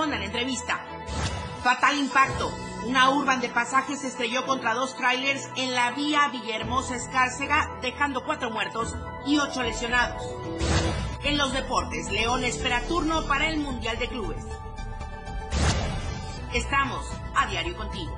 [0.00, 0.80] en entrevista.
[1.62, 2.50] Fatal impacto.
[2.86, 8.24] Una urban de pasajes se estrelló contra dos trailers en la vía Villahermosa Escárcega, dejando
[8.24, 8.96] cuatro muertos
[9.26, 10.22] y ocho lesionados.
[11.22, 14.44] En los deportes, León espera turno para el Mundial de Clubes.
[16.54, 17.06] Estamos
[17.36, 18.16] a diario contigo.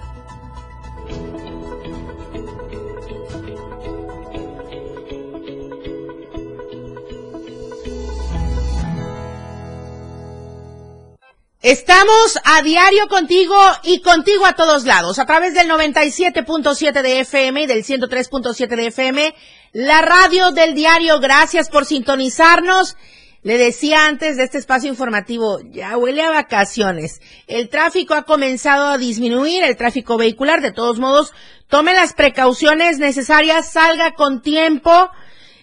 [11.65, 17.63] Estamos a diario contigo y contigo a todos lados, a través del 97.7 de FM
[17.63, 19.35] y del 103.7 de FM,
[19.73, 21.21] la radio del diario.
[21.21, 22.99] Gracias por sintonizarnos.
[23.43, 27.23] Le decía antes de este espacio informativo, ya huele a vacaciones.
[27.47, 30.61] El tráfico ha comenzado a disminuir, el tráfico vehicular.
[30.61, 31.33] De todos modos,
[31.69, 35.09] tome las precauciones necesarias, salga con tiempo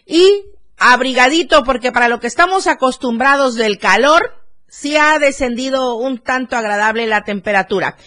[0.08, 0.46] y
[0.80, 4.41] abrigadito, porque para lo que estamos acostumbrados del calor,
[4.72, 7.98] sí ha descendido un tanto agradable la temperatura.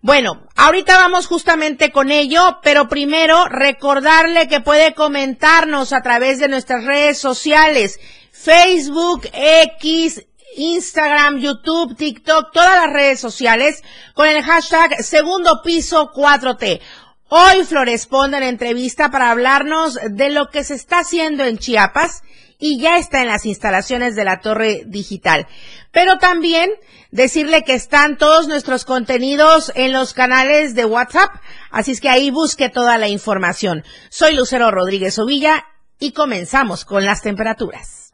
[0.00, 6.48] Bueno, ahorita vamos justamente con ello, pero primero recordarle que puede comentarnos a través de
[6.48, 8.00] nuestras redes sociales,
[8.32, 10.24] Facebook, X,
[10.56, 13.82] Instagram, YouTube, TikTok, todas las redes sociales
[14.14, 16.80] con el hashtag segundo piso 4T.
[17.28, 22.22] Hoy Floresponde en entrevista para hablarnos de lo que se está haciendo en Chiapas
[22.58, 25.46] y ya está en las instalaciones de la torre digital.
[25.92, 26.70] Pero también
[27.10, 31.30] decirle que están todos nuestros contenidos en los canales de WhatsApp,
[31.70, 33.84] así es que ahí busque toda la información.
[34.10, 35.64] Soy Lucero Rodríguez Ovilla
[35.98, 38.12] y comenzamos con las temperaturas.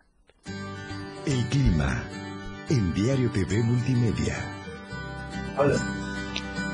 [1.26, 2.02] El clima
[2.68, 4.36] en Diario TV Multimedia.
[5.56, 5.76] Hola.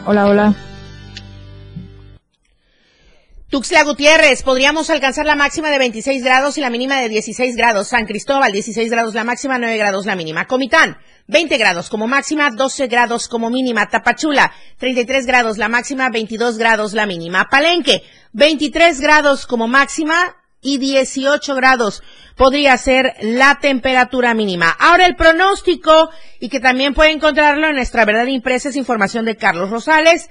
[0.06, 0.67] Hola, hola.
[3.58, 7.88] Tuxtla Gutiérrez, podríamos alcanzar la máxima de 26 grados y la mínima de 16 grados.
[7.88, 10.46] San Cristóbal, 16 grados la máxima, 9 grados la mínima.
[10.46, 13.88] Comitán, 20 grados como máxima, 12 grados como mínima.
[13.88, 17.48] Tapachula, 33 grados la máxima, 22 grados la mínima.
[17.50, 22.04] Palenque, 23 grados como máxima y 18 grados
[22.36, 24.70] podría ser la temperatura mínima.
[24.70, 29.36] Ahora el pronóstico y que también puede encontrarlo en nuestra verdad impresa es información de
[29.36, 30.28] Carlos Rosales.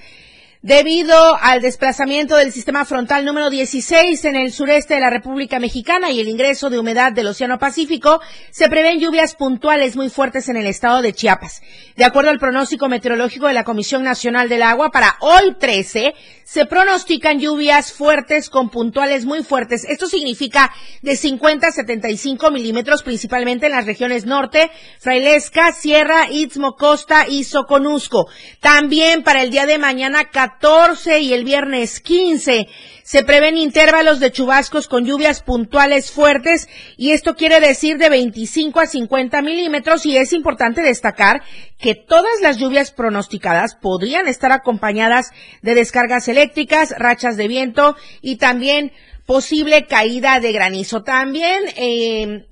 [0.64, 6.10] Debido al desplazamiento del sistema frontal número 16 en el sureste de la República Mexicana
[6.10, 8.20] y el ingreso de humedad del Océano Pacífico,
[8.50, 11.62] se prevén lluvias puntuales muy fuertes en el estado de Chiapas.
[11.96, 16.66] De acuerdo al pronóstico meteorológico de la Comisión Nacional del Agua, para hoy 13 se
[16.66, 19.84] pronostican lluvias fuertes con puntuales muy fuertes.
[19.84, 26.78] Esto significa de 50 a 75 milímetros, principalmente en las regiones norte, Frailesca, Sierra, Istmo,
[26.78, 28.28] Costa y Soconusco.
[28.62, 32.68] También para el día de mañana, 14 y el viernes 15
[33.04, 38.80] se prevén intervalos de chubascos con lluvias puntuales fuertes y esto quiere decir de 25
[38.80, 41.42] a 50 milímetros y es importante destacar
[41.78, 45.32] que todas las lluvias pronosticadas podrían estar acompañadas
[45.62, 48.94] de descargas eléctricas, rachas de viento y también
[49.26, 51.04] posible caída de granizo.
[51.04, 52.48] También eh,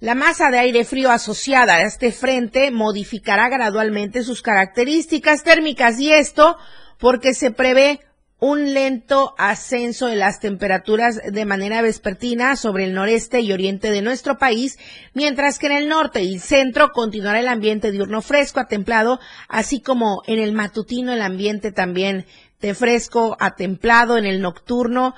[0.00, 6.12] la masa de aire frío asociada a este frente modificará gradualmente sus características térmicas y
[6.12, 6.56] esto
[6.98, 8.00] porque se prevé
[8.40, 14.02] un lento ascenso de las temperaturas de manera vespertina sobre el noreste y oriente de
[14.02, 14.78] nuestro país,
[15.14, 19.18] mientras que en el norte y centro continuará el ambiente diurno fresco a templado,
[19.48, 22.26] así como en el matutino el ambiente también
[22.60, 25.14] de fresco a templado, en el nocturno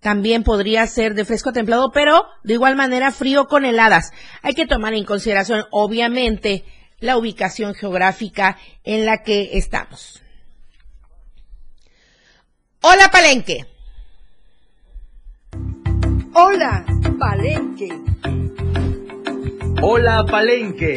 [0.00, 4.12] también podría ser de fresco a templado, pero de igual manera frío con heladas.
[4.40, 6.64] Hay que tomar en consideración, obviamente,
[6.98, 10.22] la ubicación geográfica en la que estamos.
[12.82, 13.66] Hola Palenque.
[16.32, 16.82] Hola
[17.18, 17.88] Palenque.
[19.82, 20.94] Hola Palenque.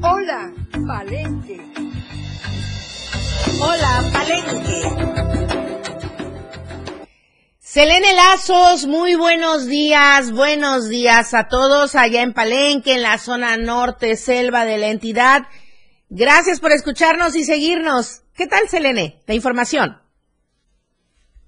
[0.00, 0.52] Hola
[0.86, 1.60] Palenque.
[3.60, 4.80] Hola Palenque.
[7.60, 13.58] Selene Lazos, muy buenos días, buenos días a todos allá en Palenque, en la zona
[13.58, 15.42] norte, selva de la entidad.
[16.16, 18.22] Gracias por escucharnos y seguirnos.
[18.36, 19.20] ¿Qué tal, Selene?
[19.26, 20.00] La información.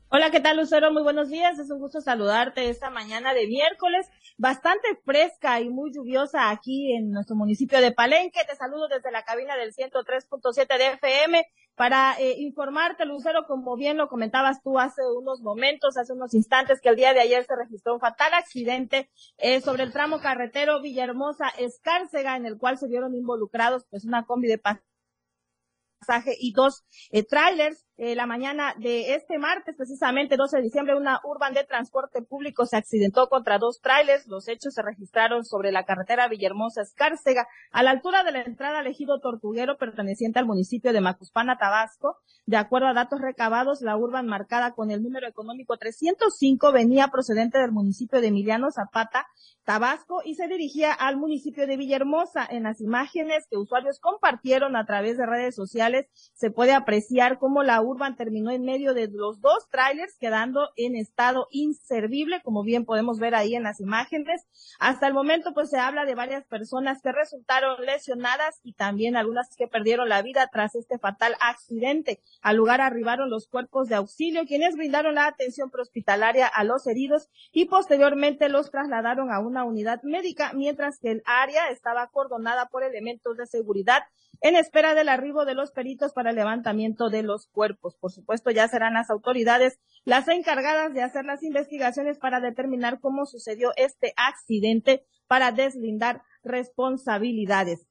[0.08, 0.92] Hola, ¿qué tal, Lucero?
[0.92, 1.56] Muy buenos días.
[1.60, 4.08] Es un gusto saludarte esta mañana de miércoles,
[4.38, 8.40] bastante fresca y muy lluviosa aquí en nuestro municipio de Palenque.
[8.44, 11.46] Te saludo desde la cabina del 103.7 de FM
[11.76, 16.80] para eh, informarte, Lucero, como bien lo comentabas tú hace unos momentos, hace unos instantes,
[16.80, 20.80] que el día de ayer se registró un fatal accidente eh, sobre el tramo carretero
[20.80, 26.84] Villahermosa Escárcega, en el cual se vieron involucrados pues una combi de pasaje y dos
[27.10, 27.85] eh, trailers.
[27.98, 32.66] Eh, la mañana de este martes, precisamente 12 de diciembre, una urban de transporte público
[32.66, 34.26] se accidentó contra dos trailers.
[34.26, 38.80] Los hechos se registraron sobre la carretera Villahermosa Escárcega, a la altura de la entrada
[38.80, 42.18] al Tortuguero perteneciente al municipio de Macuspana, Tabasco.
[42.44, 47.58] De acuerdo a datos recabados, la urban marcada con el número económico 305 venía procedente
[47.58, 49.26] del municipio de Emiliano Zapata,
[49.64, 52.46] Tabasco, y se dirigía al municipio de Villahermosa.
[52.48, 57.62] En las imágenes que usuarios compartieron a través de redes sociales, se puede apreciar cómo
[57.62, 62.84] la Urban terminó en medio de los dos trailers, quedando en estado inservible, como bien
[62.84, 64.46] podemos ver ahí en las imágenes.
[64.78, 69.54] Hasta el momento, pues se habla de varias personas que resultaron lesionadas y también algunas
[69.56, 72.20] que perdieron la vida tras este fatal accidente.
[72.42, 77.28] Al lugar arribaron los cuerpos de auxilio, quienes brindaron la atención prehospitalaria a los heridos
[77.52, 82.82] y posteriormente los trasladaron a una unidad médica, mientras que el área estaba acordonada por
[82.82, 84.02] elementos de seguridad
[84.40, 87.75] en espera del arribo de los peritos para el levantamiento de los cuerpos.
[87.76, 93.26] Por supuesto, ya serán las autoridades las encargadas de hacer las investigaciones para determinar cómo
[93.26, 97.88] sucedió este accidente para deslindar responsabilidades.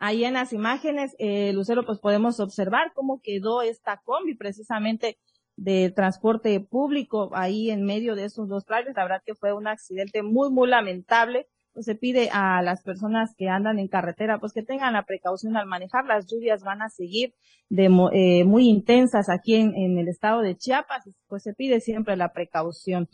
[0.00, 5.18] Ahí en las imágenes, eh, Lucero, pues podemos observar cómo quedó esta combi precisamente
[5.56, 8.96] de transporte público ahí en medio de esos dos trailers.
[8.96, 13.34] La verdad que fue un accidente muy, muy lamentable pues se pide a las personas
[13.36, 16.04] que andan en carretera, pues que tengan la precaución al manejar.
[16.06, 17.34] Las lluvias van a seguir
[17.68, 22.32] de, eh, muy intensas aquí en, el estado de Chiapas, pues se pide siempre la
[22.32, 23.08] precaución.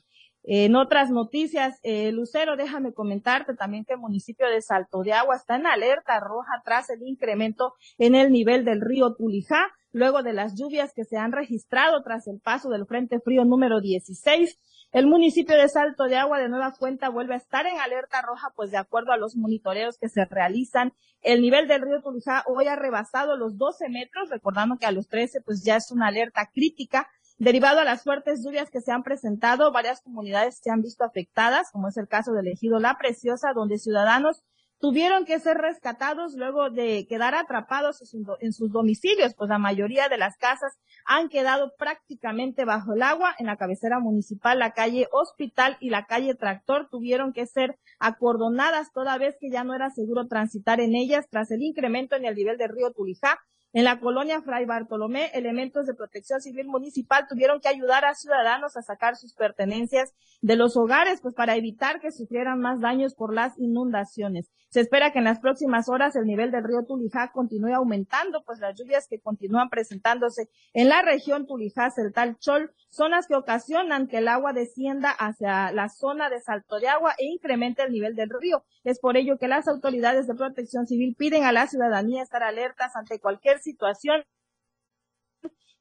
[0.47, 5.37] En otras noticias, eh, Lucero, déjame comentarte también que el municipio de Salto de Agua
[5.37, 10.35] está en alerta roja tras el incremento en el nivel del río Tulijá, luego de
[10.35, 14.59] las lluvias que se han registrado tras el paso del Frente Frío número 16.
[14.95, 18.53] El municipio de Salto de Agua de nueva cuenta vuelve a estar en alerta roja,
[18.55, 22.69] pues de acuerdo a los monitoreos que se realizan, el nivel del río Tulijá hoy
[22.69, 26.49] ha rebasado los 12 metros, recordando que a los 13 pues ya es una alerta
[26.55, 27.09] crítica.
[27.39, 31.73] Derivado a las fuertes lluvias que se han presentado, varias comunidades se han visto afectadas,
[31.73, 34.45] como es el caso del ejido La Preciosa, donde ciudadanos
[34.85, 38.03] tuvieron que ser rescatados luego de quedar atrapados
[38.41, 43.35] en sus domicilios, pues la mayoría de las casas han quedado prácticamente bajo el agua.
[43.39, 48.93] En la cabecera municipal, la calle Hospital y la calle Tractor tuvieron que ser acordonadas
[48.93, 52.35] toda vez que ya no era seguro transitar en ellas tras el incremento en el
[52.35, 53.41] nivel del río Tulijá
[53.75, 58.77] en la colonia Fray Bartolomé, elementos de protección civil municipal tuvieron que ayudar a ciudadanos
[58.77, 63.35] a sacar sus pertenencias de los hogares, pues para evitar que sufrieran más daños por
[63.35, 64.49] las inundaciones.
[64.69, 68.61] Se espera que en las próximas horas el nivel del río Tulijá continúe aumentando, pues
[68.61, 74.07] las lluvias que continúan presentándose en la región Tulijá, Celtal, Chol, son las que ocasionan
[74.07, 78.15] que el agua descienda hacia la zona de salto de agua e incremente el nivel
[78.15, 78.65] del río.
[78.85, 82.95] Es por ello que las autoridades de protección civil piden a la ciudadanía estar alertas
[82.97, 84.23] ante cualquier situación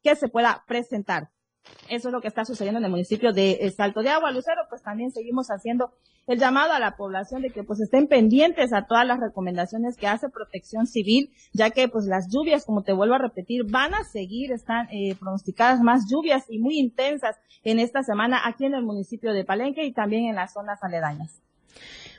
[0.02, 1.30] que se pueda presentar.
[1.90, 4.82] Eso es lo que está sucediendo en el municipio de Salto de Agua, Lucero, pues
[4.82, 5.94] también seguimos haciendo
[6.28, 10.08] el llamado a la población de que pues estén pendientes a todas las recomendaciones que
[10.08, 14.04] hace Protección Civil, ya que pues las lluvias, como te vuelvo a repetir, van a
[14.04, 18.84] seguir, están eh, pronosticadas más lluvias y muy intensas en esta semana aquí en el
[18.84, 21.42] municipio de Palenque y también en las zonas aledañas.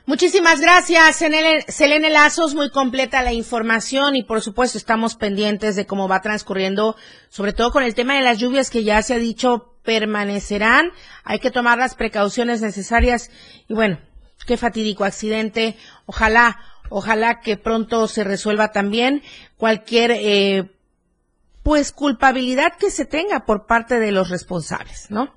[0.07, 6.07] Muchísimas gracias, Selene Lazos, muy completa la información y por supuesto estamos pendientes de cómo
[6.07, 6.95] va transcurriendo,
[7.29, 10.91] sobre todo con el tema de las lluvias que ya se ha dicho permanecerán,
[11.23, 13.31] hay que tomar las precauciones necesarias.
[13.67, 13.97] Y bueno,
[14.45, 16.59] qué fatídico accidente, ojalá,
[16.89, 19.23] ojalá que pronto se resuelva también
[19.57, 20.71] cualquier eh,
[21.63, 25.33] pues culpabilidad que se tenga por parte de los responsables, ¿no?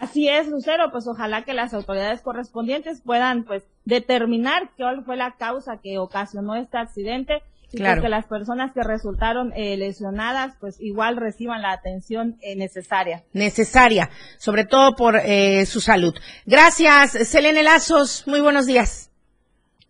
[0.00, 5.32] Así es, Lucero, pues ojalá que las autoridades correspondientes puedan pues determinar cuál fue la
[5.32, 10.80] causa que ocasionó este accidente y pues, que las personas que resultaron eh, lesionadas pues
[10.80, 13.24] igual reciban la atención eh, necesaria.
[13.34, 16.14] Necesaria, sobre todo por eh, su salud.
[16.46, 19.10] Gracias, Selene Lazos, muy buenos días.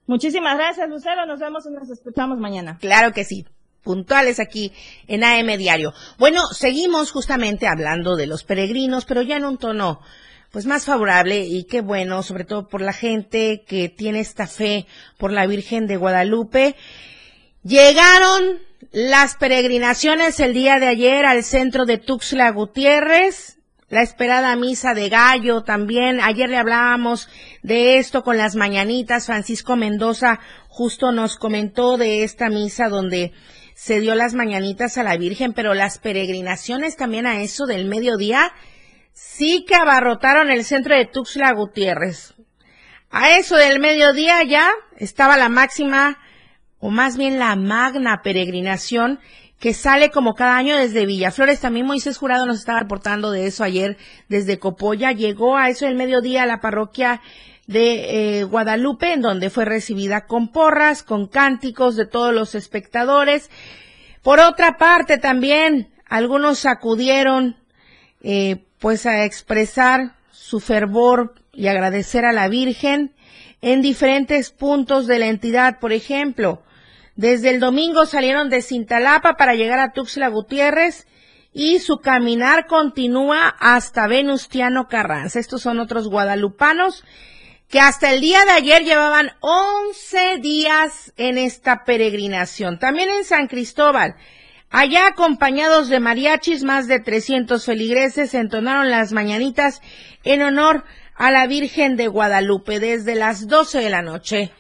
[0.09, 2.79] Muchísimas gracias, Lucero, nos vemos y nos escuchamos mañana.
[2.81, 3.47] Claro que sí
[3.83, 4.73] puntuales aquí
[5.07, 5.93] en AM Diario.
[6.19, 10.01] Bueno, seguimos justamente hablando de los peregrinos, pero ya en un tono
[10.51, 14.87] pues más favorable y qué bueno, sobre todo por la gente que tiene esta fe
[15.17, 16.75] por la Virgen de Guadalupe.
[17.63, 18.59] Llegaron
[18.91, 23.59] las peregrinaciones el día de ayer al centro de Tuxtla Gutiérrez,
[23.91, 26.21] la esperada misa de gallo también.
[26.21, 27.29] Ayer le hablábamos
[27.63, 29.27] de esto con las mañanitas.
[29.27, 33.33] Francisco Mendoza justo nos comentó de esta misa donde
[33.83, 38.53] se dio las mañanitas a la Virgen, pero las peregrinaciones también a eso del mediodía
[39.15, 42.35] sí que abarrotaron el centro de Tuxtla Gutiérrez.
[43.11, 44.69] A eso del mediodía ya
[44.99, 46.19] estaba la máxima,
[46.79, 49.19] o más bien la magna peregrinación
[49.59, 51.61] que sale como cada año desde Villaflores.
[51.61, 53.97] También Moisés Jurado nos estaba reportando de eso ayer
[54.29, 55.13] desde Copolla.
[55.13, 57.23] Llegó a eso el mediodía a la parroquia
[57.71, 63.49] de eh, Guadalupe, en donde fue recibida con porras, con cánticos de todos los espectadores.
[64.23, 67.57] Por otra parte, también algunos acudieron
[68.23, 73.15] eh, pues a expresar su fervor y agradecer a la Virgen
[73.63, 75.79] en diferentes puntos de la entidad.
[75.79, 76.65] Por ejemplo,
[77.15, 81.07] desde el domingo salieron de Cintalapa para llegar a Tuxtla Gutiérrez
[81.53, 85.39] y su caminar continúa hasta Venustiano Carranza.
[85.39, 87.05] Estos son otros guadalupanos
[87.71, 92.81] que hasta el día de ayer llevaban 11 días en esta peregrinación.
[92.81, 94.17] También en San Cristóbal,
[94.71, 99.81] allá acompañados de mariachis, más de 300 feligreses entonaron las mañanitas
[100.25, 100.85] en honor
[101.15, 104.51] a la Virgen de Guadalupe desde las 12 de la noche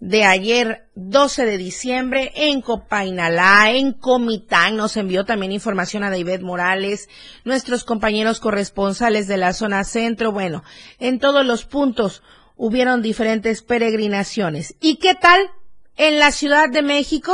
[0.00, 4.76] de ayer 12 de diciembre en Copainalá, en Comitán.
[4.76, 7.08] Nos envió también información a David Morales,
[7.44, 10.32] nuestros compañeros corresponsales de la zona centro.
[10.32, 10.64] Bueno,
[10.98, 12.22] en todos los puntos
[12.56, 14.74] hubieron diferentes peregrinaciones.
[14.80, 15.50] ¿Y qué tal
[15.96, 17.32] en la Ciudad de México?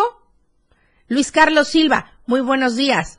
[1.09, 3.19] Luis Carlos Silva, muy buenos días.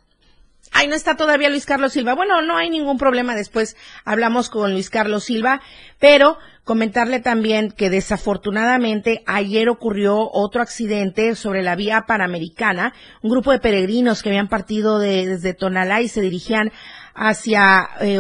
[0.76, 2.16] Ay, no está todavía Luis Carlos Silva.
[2.16, 3.36] Bueno, no hay ningún problema.
[3.36, 5.62] Después hablamos con Luis Carlos Silva,
[6.00, 12.94] pero comentarle también que desafortunadamente ayer ocurrió otro accidente sobre la vía panamericana.
[13.22, 16.72] Un grupo de peregrinos que habían partido desde Tonalá y se dirigían
[17.16, 18.20] hacia eh,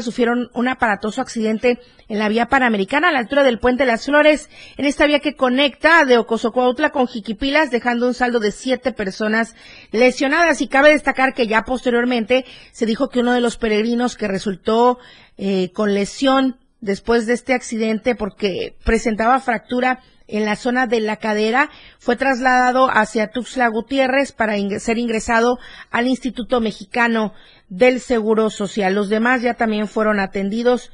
[0.00, 4.48] sufrieron un aparatoso accidente en la vía panamericana a la altura del puente las Flores,
[4.76, 9.54] en esta vía que conecta de Ocosocuautla con Jiquipilas, dejando un saldo de siete personas
[9.90, 10.60] lesionadas.
[10.60, 14.98] Y cabe destacar que ya posteriormente se dijo que uno de los peregrinos que resultó
[15.36, 21.16] eh, con lesión después de este accidente porque presentaba fractura en la zona de la
[21.16, 25.58] cadera, fue trasladado hacia Tuxtla Gutiérrez para ser ingresado
[25.90, 27.32] al Instituto Mexicano
[27.68, 28.94] del Seguro Social.
[28.94, 30.90] Los demás ya también fueron atendidos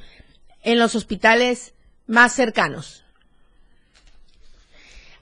[0.63, 1.75] en los hospitales
[2.07, 3.05] más cercanos.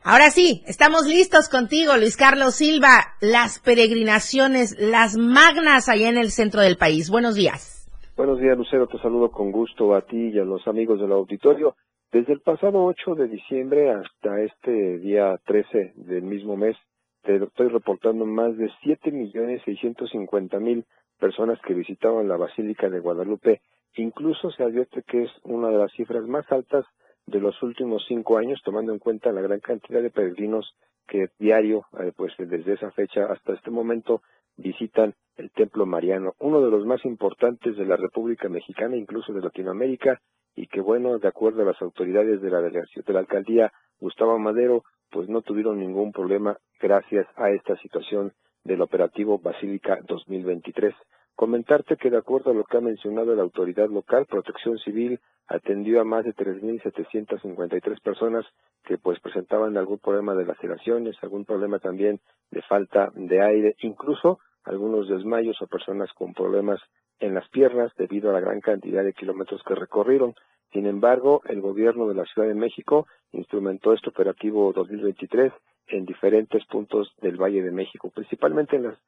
[0.03, 3.17] Ahora sí, estamos listos contigo, Luis Carlos Silva.
[3.21, 7.11] Las peregrinaciones, las magnas allá en el centro del país.
[7.11, 7.87] Buenos días.
[8.17, 8.87] Buenos días, Lucero.
[8.87, 11.77] Te saludo con gusto a ti y a los amigos del auditorio.
[12.13, 16.77] Desde el pasado 8 de diciembre hasta este día 13 del mismo mes,
[17.23, 20.85] te estoy reportando más de 7.650.000
[21.21, 23.61] personas que visitaban la Basílica de Guadalupe.
[23.95, 26.85] Incluso se advierte que es una de las cifras más altas
[27.27, 30.75] de los últimos cinco años, tomando en cuenta la gran cantidad de peregrinos
[31.07, 34.21] que diario, eh, pues desde esa fecha hasta este momento,
[34.57, 39.43] visitan el Templo Mariano, uno de los más importantes de la República Mexicana, incluso de
[39.43, 40.21] Latinoamérica,
[40.57, 44.39] y que bueno, de acuerdo a las autoridades de la delegación de la alcaldía Gustavo
[44.39, 48.33] Madero, pues no tuvieron ningún problema gracias a esta situación
[48.65, 50.95] del operativo Basílica 2023.
[51.35, 56.01] Comentarte que de acuerdo a lo que ha mencionado la autoridad local, Protección Civil atendió
[56.01, 58.45] a más de 3.753 personas
[58.85, 64.39] que pues presentaban algún problema de laceraciones, algún problema también de falta de aire, incluso
[64.65, 66.81] algunos desmayos o personas con problemas
[67.21, 70.35] en las piernas debido a la gran cantidad de kilómetros que recorrieron.
[70.73, 75.53] Sin embargo, el gobierno de la Ciudad de México instrumentó este operativo 2023
[75.89, 78.99] en diferentes puntos del Valle de México, principalmente en las,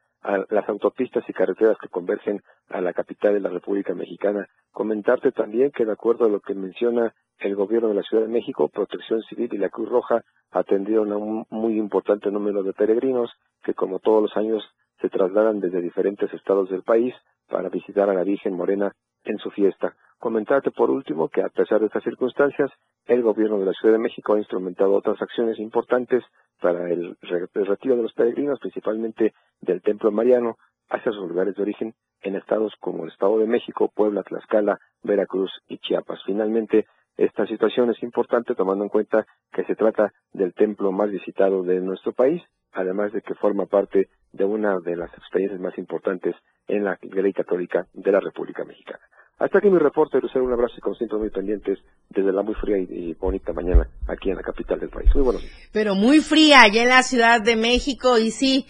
[0.50, 4.48] las autopistas y carreteras que convergen a la capital de la República Mexicana.
[4.72, 8.32] Comentarte también que de acuerdo a lo que menciona el gobierno de la Ciudad de
[8.32, 13.30] México, Protección Civil y la Cruz Roja atendieron a un muy importante número de peregrinos
[13.62, 14.62] que como todos los años
[15.02, 17.14] se trasladan desde diferentes estados del país
[17.48, 18.92] para visitar a la Virgen Morena
[19.24, 19.94] en su fiesta.
[20.18, 22.70] Comentarte por último que a pesar de estas circunstancias,
[23.06, 26.22] el gobierno de la Ciudad de México ha instrumentado otras acciones importantes
[26.60, 27.16] para el,
[27.52, 30.56] retiro de los peregrinos, principalmente del Templo Mariano,
[30.88, 35.50] hacia sus lugares de origen en estados como el Estado de México, Puebla, Tlaxcala, Veracruz
[35.66, 36.20] y Chiapas.
[36.24, 41.64] Finalmente, esta situación es importante tomando en cuenta que se trata del templo más visitado
[41.64, 42.40] de nuestro país,
[42.72, 46.34] además de que forma parte de una de las experiencias más importantes
[46.68, 49.00] en la Iglesia Católica de la República Mexicana.
[49.38, 51.78] Hasta aquí mi reporte, Lucero, un abrazo y consiento muy pendientes
[52.10, 55.10] desde la muy fría y, bonita mañana aquí en la capital del país.
[55.14, 55.54] Muy buenos días.
[55.72, 58.66] Pero muy fría allá en la Ciudad de México y sí,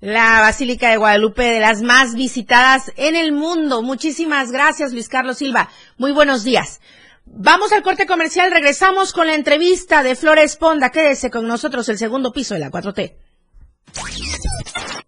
[0.00, 3.82] la Basílica de Guadalupe de las más visitadas en el mundo.
[3.82, 5.68] Muchísimas gracias, Luis Carlos Silva.
[5.96, 6.80] Muy buenos días.
[7.24, 10.90] Vamos al corte comercial, regresamos con la entrevista de Flores Ponda.
[10.90, 13.25] Quédese con nosotros el segundo piso de la 4T.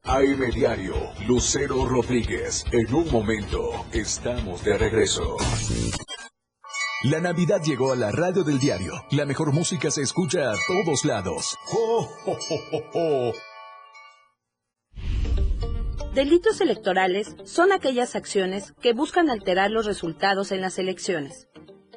[0.04, 0.94] AM Diario,
[1.26, 2.64] Lucero Rodríguez.
[2.72, 5.36] En un momento, estamos de regreso.
[7.04, 8.92] La Navidad llegó a la radio del diario.
[9.10, 11.56] La mejor música se escucha a todos lados.
[11.72, 13.32] ¡Oh,
[16.14, 21.48] Delitos electorales son aquellas acciones que buscan alterar los resultados en las elecciones.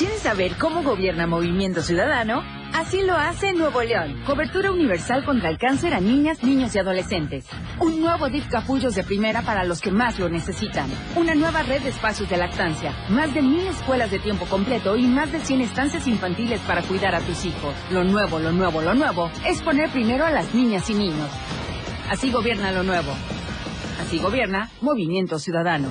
[0.00, 2.42] ¿Quieres saber cómo gobierna Movimiento Ciudadano?
[2.72, 4.22] Así lo hace Nuevo León.
[4.24, 7.44] Cobertura universal contra el cáncer a niñas, niños y adolescentes.
[7.80, 10.88] Un nuevo DIF Capullos de primera para los que más lo necesitan.
[11.16, 12.94] Una nueva red de espacios de lactancia.
[13.10, 17.14] Más de mil escuelas de tiempo completo y más de 100 estancias infantiles para cuidar
[17.14, 17.74] a tus hijos.
[17.90, 21.28] Lo nuevo, lo nuevo, lo nuevo es poner primero a las niñas y niños.
[22.08, 23.12] Así gobierna lo nuevo.
[24.00, 25.90] Así gobierna Movimiento Ciudadano.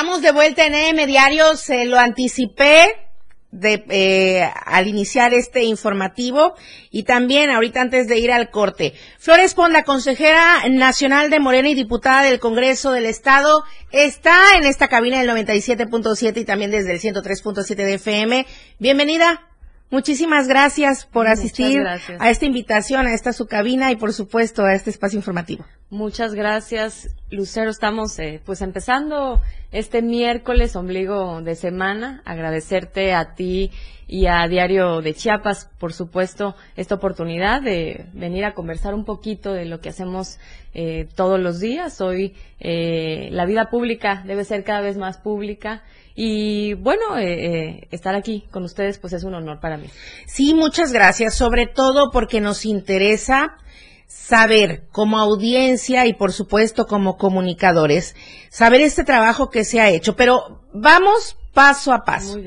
[0.00, 2.86] Estamos de vuelta en EM Diario, se lo anticipé
[3.50, 6.54] de, eh, al iniciar este informativo
[6.90, 8.94] y también ahorita antes de ir al corte.
[9.18, 14.88] Flores Ponda, consejera nacional de Morena y diputada del Congreso del Estado, está en esta
[14.88, 18.46] cabina del 97.7 y también desde el 103.7 de FM.
[18.78, 19.49] Bienvenida.
[19.90, 21.82] Muchísimas gracias por asistir
[22.20, 25.64] a esta invitación, a esta su cabina y por supuesto a este espacio informativo.
[25.90, 27.70] Muchas gracias, Lucero.
[27.70, 29.40] Estamos eh, pues empezando
[29.72, 32.22] este miércoles, ombligo de semana.
[32.24, 33.72] Agradecerte a ti
[34.06, 39.52] y a Diario de Chiapas, por supuesto, esta oportunidad de venir a conversar un poquito
[39.52, 40.38] de lo que hacemos
[40.72, 42.00] eh, todos los días.
[42.00, 45.82] Hoy eh, la vida pública debe ser cada vez más pública
[46.22, 49.86] y bueno, eh, estar aquí con ustedes pues es un honor para mí.
[50.26, 53.56] Sí, muchas gracias, sobre todo porque nos interesa
[54.06, 58.14] saber como audiencia y por supuesto como comunicadores,
[58.50, 60.14] saber este trabajo que se ha hecho.
[60.14, 62.38] Pero vamos paso a paso.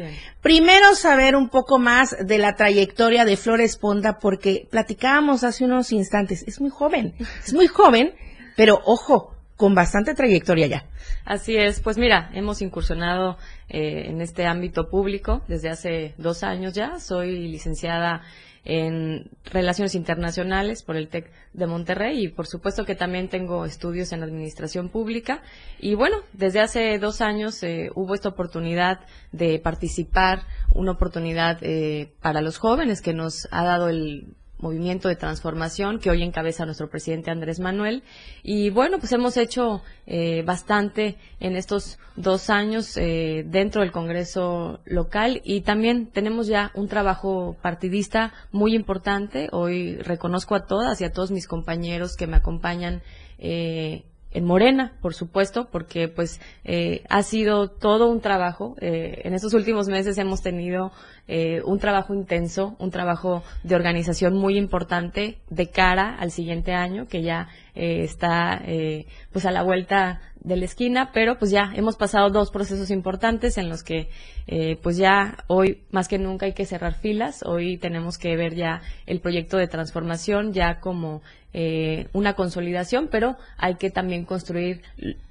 [0.44, 5.92] Primero saber un poco más de la trayectoria de Flores Ponda porque platicábamos hace unos
[5.92, 8.14] instantes, es muy joven, es muy joven,
[8.56, 10.86] pero ojo, con bastante trayectoria ya.
[11.26, 13.38] Así es, pues mira, hemos incursionado
[13.70, 17.00] eh, en este ámbito público desde hace dos años ya.
[17.00, 18.22] Soy licenciada
[18.66, 24.14] en Relaciones Internacionales por el TEC de Monterrey y por supuesto que también tengo estudios
[24.14, 25.42] en Administración Pública.
[25.80, 32.14] Y bueno, desde hace dos años eh, hubo esta oportunidad de participar, una oportunidad eh,
[32.22, 36.90] para los jóvenes que nos ha dado el movimiento de transformación que hoy encabeza nuestro
[36.90, 38.02] presidente Andrés Manuel.
[38.42, 44.80] Y bueno, pues hemos hecho eh, bastante en estos dos años eh, dentro del Congreso
[44.86, 49.50] local y también tenemos ya un trabajo partidista muy importante.
[49.52, 53.02] Hoy reconozco a todas y a todos mis compañeros que me acompañan
[53.40, 58.76] eh, en Morena, por supuesto, porque pues eh, ha sido todo un trabajo.
[58.82, 60.92] Eh, en estos últimos meses hemos tenido
[61.28, 67.08] eh, un trabajo intenso, un trabajo de organización muy importante de cara al siguiente año,
[67.08, 71.72] que ya eh, está eh, pues a la vuelta de la esquina, pero pues ya
[71.76, 74.10] hemos pasado dos procesos importantes en los que
[74.46, 78.54] eh, pues ya hoy más que nunca hay que cerrar filas, hoy tenemos que ver
[78.54, 81.22] ya el proyecto de transformación ya como
[81.54, 84.82] eh, una consolidación, pero hay que también construir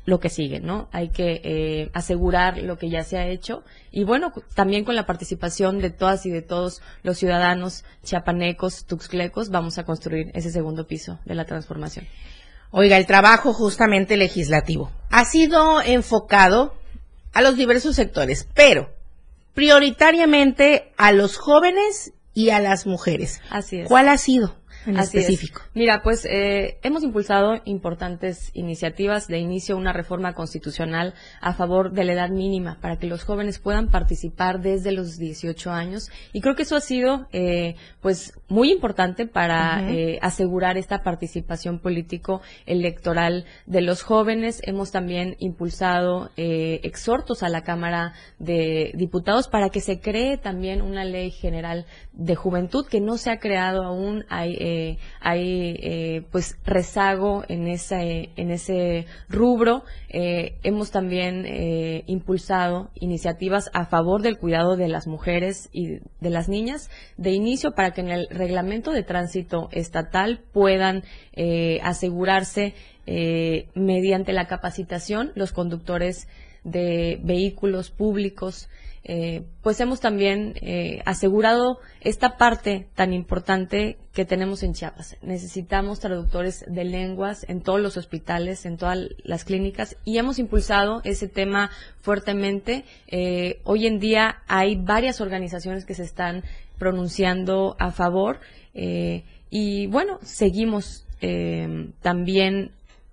[0.04, 0.88] lo que sigue, ¿no?
[0.92, 5.04] Hay que eh, asegurar lo que ya se ha hecho y bueno, también con la
[5.04, 10.86] participación de todas y de todos los ciudadanos chiapanecos, tuxclecos, vamos a construir ese segundo
[10.86, 12.06] piso de la transformación.
[12.70, 16.74] Oiga, el trabajo justamente legislativo ha sido enfocado
[17.32, 18.90] a los diversos sectores, pero
[19.54, 23.40] prioritariamente a los jóvenes y a las mujeres.
[23.50, 23.88] Así es.
[23.88, 25.24] ¿Cuál ha sido en Así es.
[25.24, 25.62] específico?
[25.74, 32.04] Mira, pues eh, hemos impulsado importantes iniciativas de inicio una reforma constitucional a favor de
[32.04, 36.54] la edad mínima para que los jóvenes puedan participar desde los 18 años y creo
[36.54, 43.44] que eso ha sido eh, pues muy importante para eh, asegurar esta participación político electoral
[43.66, 44.60] de los jóvenes.
[44.64, 50.82] Hemos también impulsado eh, exhortos a la Cámara de Diputados para que se cree también
[50.82, 54.24] una ley general de juventud que no se ha creado aún.
[54.28, 59.84] Hay, eh, hay eh, pues rezago en ese, en ese rubro.
[60.08, 66.30] Eh, hemos también eh, impulsado iniciativas a favor del cuidado de las mujeres y de
[66.30, 71.02] las niñas de inicio para que en el reglamento de tránsito estatal puedan
[71.82, 72.74] asegurarse
[73.74, 76.28] mediante la capacitación los conductores
[76.64, 78.68] de vehículos públicos.
[79.04, 85.16] Eh, pues hemos también eh, asegurado esta parte tan importante que tenemos en Chiapas.
[85.22, 91.00] Necesitamos traductores de lenguas en todos los hospitales, en todas las clínicas y hemos impulsado
[91.04, 92.84] ese tema fuertemente.
[93.08, 96.44] Eh, hoy en día hay varias organizaciones que se están
[96.78, 98.40] pronunciando a favor
[98.74, 102.72] eh, y bueno, seguimos eh, también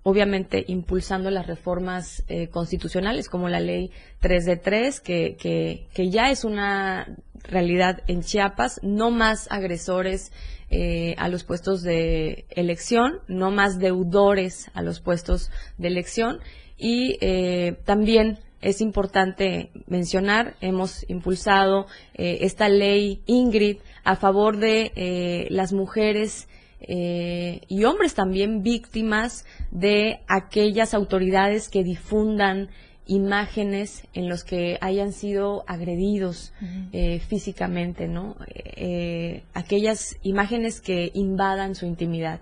[0.10, 3.92] obviamente impulsando las reformas eh, constitucionales como la ley
[4.22, 10.32] 3 de 3 que, que, ya es una realidad en Chiapas, no más agresores
[10.72, 16.40] eh, a los puestos de elección, no más deudores a los puestos de elección.
[16.76, 25.72] Y eh, también es importante mencionar, hemos impulsado esta ley Ingrid a favor de las
[25.72, 26.48] mujeres
[26.82, 32.70] eh, y hombres también víctimas de aquellas autoridades que difundan
[33.06, 36.54] imágenes en los que hayan sido agredidos
[36.94, 38.36] eh, físicamente, ¿no?
[38.54, 42.40] Eh, aquellas imágenes que invadan su intimidad.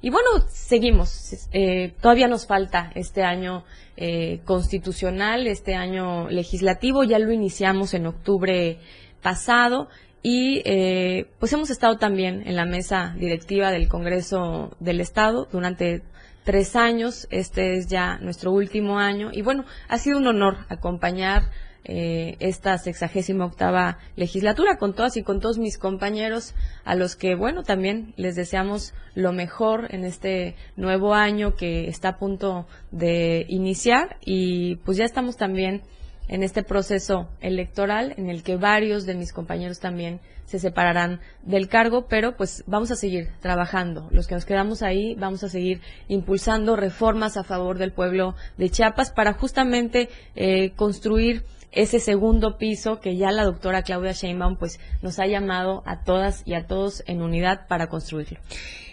[0.00, 1.48] Y bueno, seguimos.
[1.52, 3.64] Eh, todavía nos falta este año
[3.96, 7.04] eh, constitucional, este año legislativo.
[7.04, 8.78] Ya lo iniciamos en octubre
[9.20, 9.88] pasado
[10.22, 16.02] y eh, pues hemos estado también en la mesa directiva del Congreso del Estado durante
[16.44, 17.26] tres años.
[17.30, 21.50] Este es ya nuestro último año y bueno, ha sido un honor acompañar
[21.88, 26.52] eh, esta sexagésima octava legislatura con todas y con todos mis compañeros
[26.84, 32.08] a los que bueno también les deseamos lo mejor en este nuevo año que está
[32.08, 35.82] a punto de iniciar y pues ya estamos también
[36.28, 41.68] en este proceso electoral en el que varios de mis compañeros también se separarán del
[41.68, 44.08] cargo, pero pues vamos a seguir trabajando.
[44.10, 48.70] Los que nos quedamos ahí vamos a seguir impulsando reformas a favor del pueblo de
[48.70, 54.80] Chiapas para justamente eh, construir ese segundo piso que ya la doctora Claudia Sheinbaum pues
[55.02, 58.38] nos ha llamado a todas y a todos en unidad para construirlo.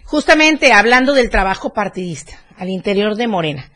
[0.04, 3.72] Justamente hablando del trabajo partidista al interior de Morena,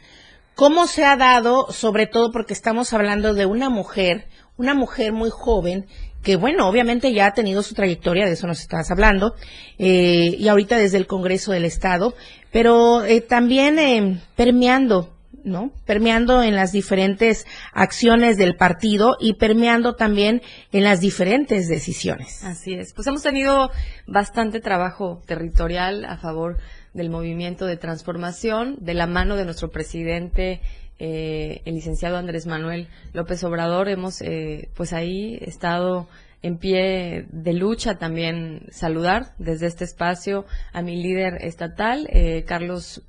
[0.58, 4.26] ¿cómo se ha dado, sobre todo porque estamos hablando de una mujer,
[4.58, 5.86] una mujer muy joven,
[6.24, 9.36] que bueno, obviamente ya ha tenido su trayectoria, de eso nos estabas hablando,
[9.78, 12.16] eh, y ahorita desde el Congreso del Estado,
[12.52, 15.72] pero eh, también eh, permeando ¿no?
[15.86, 20.42] Permeando en las diferentes acciones del partido y permeando también
[20.74, 22.44] en las diferentes decisiones.
[22.44, 22.94] Así es.
[22.94, 23.72] Pues hemos tenido
[24.06, 26.58] bastante trabajo territorial a favor
[26.98, 30.62] del movimiento de transformación, de la mano de nuestro presidente,
[31.00, 33.88] eh, el licenciado Andrés Manuel López Obrador.
[33.88, 36.08] Hemos, eh, pues ahí estado
[36.42, 43.04] en pie de lucha también saludar desde este espacio a mi líder estatal, eh, Carlos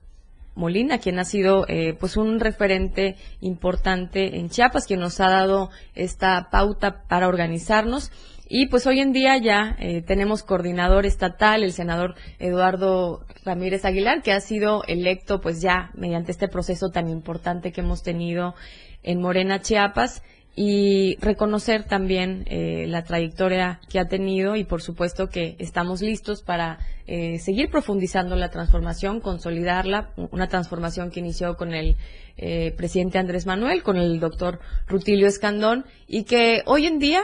[0.55, 5.71] Molina, quien ha sido eh, pues un referente importante en Chiapas, quien nos ha dado
[5.95, 8.11] esta pauta para organizarnos
[8.51, 14.23] Y pues hoy en día ya eh, tenemos coordinador estatal, el senador Eduardo Ramírez Aguilar,
[14.23, 18.55] que ha sido electo pues ya mediante este proceso tan importante que hemos tenido
[19.03, 20.23] en Morena, Chiapas
[20.61, 26.43] y reconocer también eh, la trayectoria que ha tenido y por supuesto que estamos listos
[26.43, 31.95] para eh, seguir profundizando la transformación, consolidarla, una transformación que inició con el
[32.37, 37.23] eh, presidente Andrés Manuel, con el doctor Rutilio Escandón y que hoy en día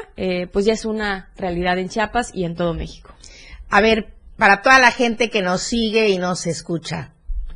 [0.53, 3.13] pues ya es una realidad en Chiapas y en todo México.
[3.69, 7.14] A ver, para toda la gente que nos sigue y nos escucha,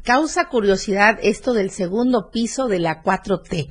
[0.08, 3.68] causa curiosidad esto del segundo piso de la 4T.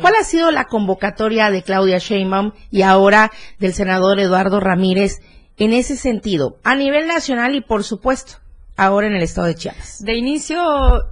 [0.00, 5.16] ¿Cuál ha sido la convocatoria de Claudia Sheinbaum y ahora del senador Eduardo Ramírez
[5.56, 8.34] en ese sentido, a nivel nacional y por supuesto
[8.76, 10.04] ahora en el estado de Chiapas?
[10.04, 10.62] De inicio,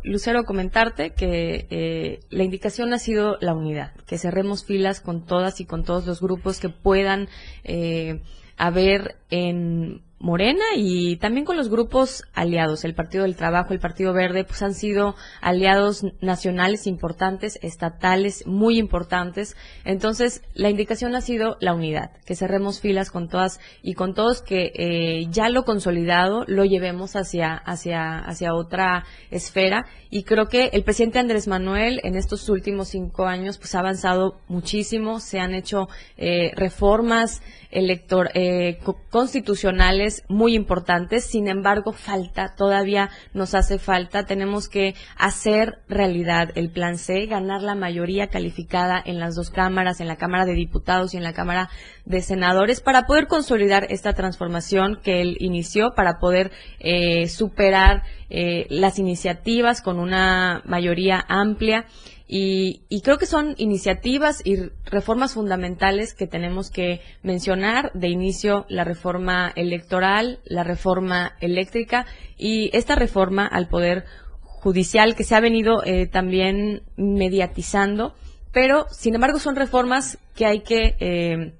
[0.05, 5.61] Lucero, comentarte que eh, la indicación ha sido la unidad, que cerremos filas con todas
[5.61, 7.29] y con todos los grupos que puedan
[7.65, 8.23] eh,
[8.57, 14.13] haber en Morena y también con los grupos aliados, el Partido del Trabajo, el Partido
[14.13, 19.57] Verde, pues han sido aliados nacionales importantes, estatales muy importantes.
[19.85, 24.43] Entonces, la indicación ha sido la unidad, que cerremos filas con todas y con todos,
[24.43, 29.87] que eh, ya lo consolidado lo llevemos hacia, hacia, hacia otra esfera.
[30.11, 34.41] Y creo que el presidente Andrés Manuel en estos últimos cinco años pues ha avanzado
[34.49, 38.79] muchísimo, se han hecho eh, reformas elector eh,
[39.11, 41.25] constitucionales muy importantes.
[41.25, 44.25] Sin embargo, falta, todavía nos hace falta.
[44.25, 50.01] Tenemos que hacer realidad el plan C, ganar la mayoría calificada en las dos cámaras,
[50.01, 51.69] en la Cámara de Diputados y en la Cámara
[52.05, 58.67] de Senadores, para poder consolidar esta transformación que él inició, para poder eh, superar eh,
[58.71, 61.87] las iniciativas con una mayoría amplia.
[62.31, 67.91] Y, creo que son iniciativas y reformas fundamentales que tenemos que mencionar.
[67.95, 72.05] De inicio, la reforma electoral, la reforma eléctrica
[72.37, 74.05] y esta reforma al Poder
[74.43, 78.15] Judicial que se ha venido eh, también mediatizando.
[78.53, 81.55] Pero, sin embargo, son reformas que hay que eh,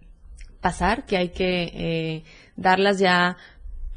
[0.61, 2.25] pasar, que hay que eh,
[2.57, 3.39] darlas ya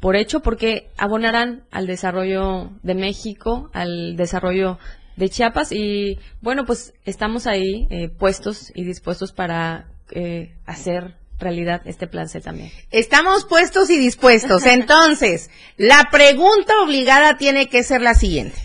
[0.00, 4.78] por hecho porque abonarán al desarrollo de México, al desarrollo
[5.22, 11.82] de Chiapas y bueno, pues estamos ahí eh, puestos y dispuestos para eh, hacer realidad
[11.84, 12.70] este plan C también.
[12.90, 14.66] Estamos puestos y dispuestos.
[14.66, 18.56] Entonces, la pregunta obligada tiene que ser la siguiente.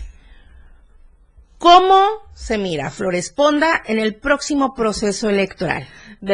[1.58, 5.86] ¿Cómo se mira Flores Ponda en el próximo proceso electoral?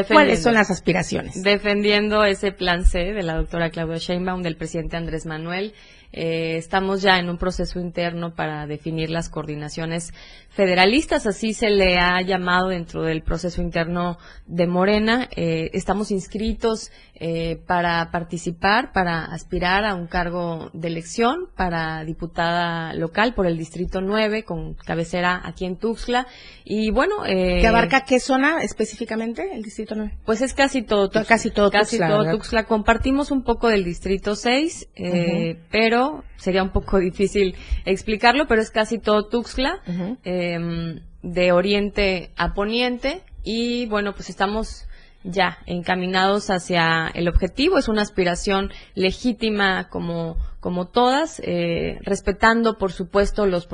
[0.08, 1.42] ¿Cuáles son las aspiraciones?
[1.42, 5.74] Defendiendo ese plan C de la doctora Claudia Sheinbaum, del presidente Andrés Manuel
[6.16, 10.14] eh, estamos ya en un proceso interno para definir las coordinaciones
[10.48, 15.28] federalistas, así se le ha llamado dentro del proceso interno de Morena.
[15.34, 22.92] Eh, estamos inscritos eh, para participar, para aspirar a un cargo de elección para diputada
[22.92, 26.26] local por el Distrito 9 con cabecera aquí en Tuxtla.
[26.64, 27.24] Y bueno...
[27.24, 30.18] Eh, ¿Qué abarca qué zona específicamente el Distrito 9?
[30.24, 31.24] Pues es casi todo Tuxtla.
[31.24, 32.64] Casi todo casi Todo Tuxtla.
[32.64, 38.72] Compartimos un poco del Distrito 6, eh, pero sería un poco difícil explicarlo, pero es
[38.72, 39.78] casi todo Tuxtla,
[40.24, 44.88] em, de oriente a poniente, y bueno, pues estamos
[45.24, 47.78] ya encaminados hacia el objetivo.
[47.78, 53.68] Es una aspiración legítima como, como todas, eh, respetando, por supuesto, los,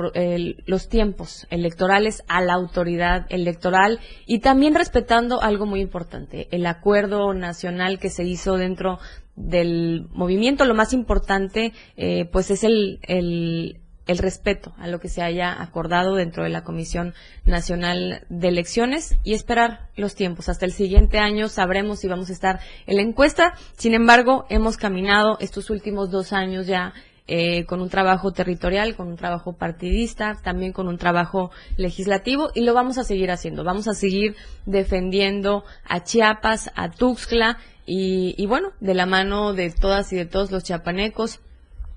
[0.65, 7.33] los tiempos electorales a la autoridad electoral y también respetando algo muy importante, el acuerdo
[7.33, 8.99] nacional que se hizo dentro
[9.35, 15.09] del movimiento, lo más importante, eh, pues es el, el, el respeto a lo que
[15.09, 17.13] se haya acordado dentro de la Comisión
[17.45, 20.49] Nacional de Elecciones y esperar los tiempos.
[20.49, 23.53] Hasta el siguiente año sabremos si vamos a estar en la encuesta.
[23.77, 26.93] Sin embargo, hemos caminado estos últimos dos años ya
[27.33, 32.61] eh, con un trabajo territorial, con un trabajo partidista, también con un trabajo legislativo y
[32.61, 33.63] lo vamos a seguir haciendo.
[33.63, 34.35] Vamos a seguir
[34.65, 40.51] defendiendo a Chiapas, a Tuxtla y, bueno, de la mano de todas y de todos
[40.51, 41.39] los chiapanecos,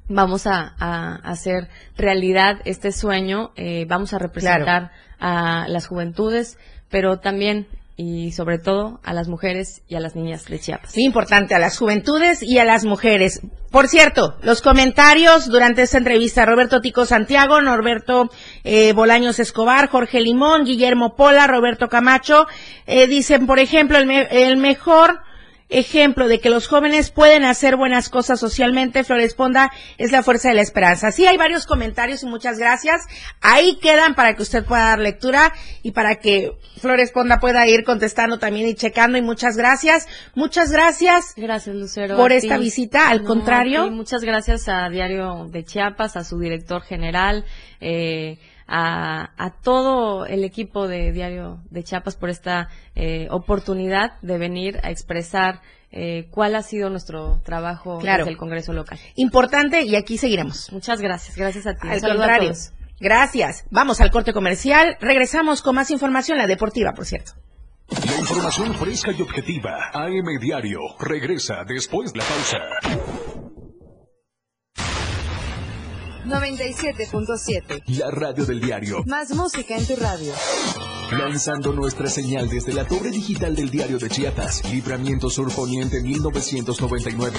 [0.09, 0.75] vamos a,
[1.25, 6.59] hacer realidad este sueño, eh, vamos a representar a las juventudes,
[6.91, 10.97] pero también y sobre todo a las mujeres y a las niñas de Chiapas.
[10.97, 13.41] Muy importante, a las juventudes y a las mujeres.
[13.71, 18.31] Por cierto, los comentarios durante esta entrevista, Roberto Tico Santiago, Norberto
[18.65, 22.47] eh, Bolaños Escobar, Jorge Limón, Guillermo Pola, Roberto Camacho,
[22.87, 25.21] eh, dicen, por ejemplo, el, el mejor
[25.69, 29.05] ejemplo de que los jóvenes pueden hacer buenas cosas socialmente.
[29.05, 31.11] Flores Ponda es la fuerza de la esperanza.
[31.13, 33.03] Sí, hay varios comentarios y muchas gracias.
[33.41, 37.85] Ahí quedan para que usted pueda dar lectura y para que Flores Ponda pueda ir
[37.85, 39.19] contestando también y checando.
[39.19, 40.07] Y muchas gracias.
[40.35, 41.35] Muchas gracias.
[41.37, 42.17] Gracias, Lucero.
[42.17, 43.09] Por esta visita.
[43.09, 43.91] Al contrario.
[43.91, 47.45] muchas gracias a Diario de Chiapas, a su director general.
[47.81, 54.81] Eh, a, todo el equipo de Diario de Chiapas por esta eh, oportunidad de venir
[54.83, 58.99] a expresar eh, cuál ha sido nuestro trabajo desde el Congreso local.
[59.15, 60.73] Importante y aquí seguiremos.
[60.73, 61.89] Muchas gracias, gracias a ti.
[61.89, 62.53] Al contrario.
[63.01, 63.65] Gracias.
[63.71, 64.97] Vamos al corte comercial.
[65.01, 67.33] Regresamos con más información, la deportiva, por cierto.
[67.89, 69.91] La información fresca y objetiva.
[69.93, 70.79] AM Diario.
[70.99, 73.34] Regresa después de la pausa.
[76.25, 77.83] 97.7.
[77.99, 79.05] La radio del diario.
[79.07, 80.33] Más música en tu radio.
[81.13, 87.39] Lanzando nuestra señal desde la torre digital del diario de Chiapas, Libramiento Sur Poniente 1999.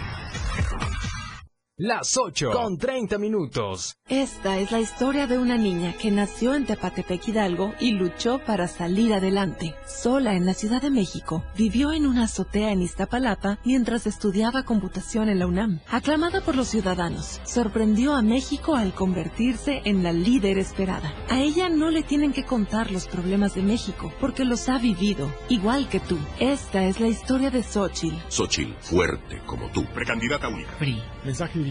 [1.83, 3.97] Las 8 con 30 minutos.
[4.07, 8.67] Esta es la historia de una niña que nació en Tepatepec Hidalgo y luchó para
[8.67, 9.73] salir adelante.
[9.87, 15.27] Sola en la Ciudad de México, vivió en una azotea en Iztapalapa mientras estudiaba computación
[15.27, 15.79] en la UNAM.
[15.89, 21.11] Aclamada por los ciudadanos, sorprendió a México al convertirse en la líder esperada.
[21.29, 25.33] A ella no le tienen que contar los problemas de México porque los ha vivido,
[25.49, 26.19] igual que tú.
[26.39, 28.17] Esta es la historia de Xochitl.
[28.29, 29.83] Xochitl, fuerte como tú.
[29.95, 30.77] Precandidata única.
[30.77, 31.01] PRI.
[31.25, 31.70] Mensaje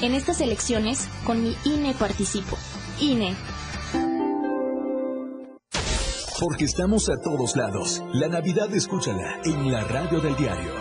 [0.00, 2.56] En estas elecciones, con mi INE participo.
[3.00, 3.34] INE.
[6.40, 8.02] Porque estamos a todos lados.
[8.12, 10.72] La Navidad escúchala en la radio del diario.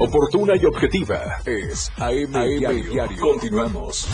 [0.00, 3.18] Oportuna y objetiva es AM, diario.
[3.20, 4.06] Continuamos.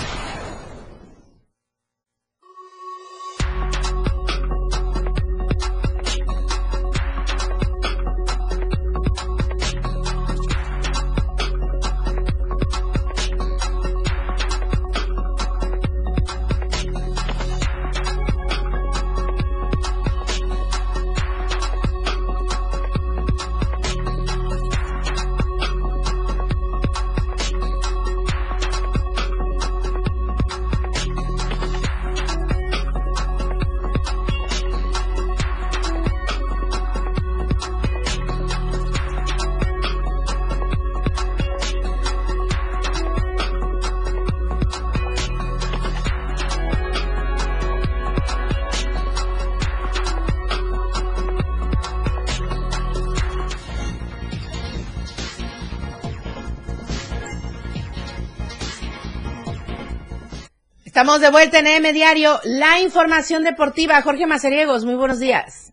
[61.04, 64.00] Estamos de vuelta en M Diario, la información deportiva.
[64.00, 65.70] Jorge Mazariegos, muy buenos días.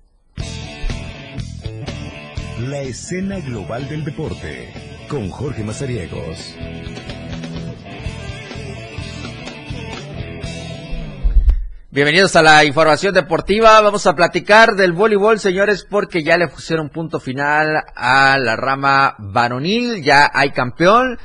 [2.59, 4.73] La escena global del deporte
[5.07, 6.53] con Jorge Mazariegos.
[11.91, 13.79] Bienvenidos a la información deportiva.
[13.79, 19.15] Vamos a platicar del voleibol, señores, porque ya le pusieron punto final a la rama
[19.17, 20.03] varonil.
[20.03, 21.17] Ya hay campeón.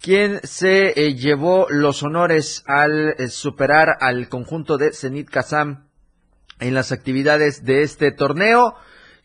[0.00, 5.86] quien se eh, llevó los honores al eh, superar al conjunto de Zenit Kazam
[6.58, 8.74] en las actividades de este torneo,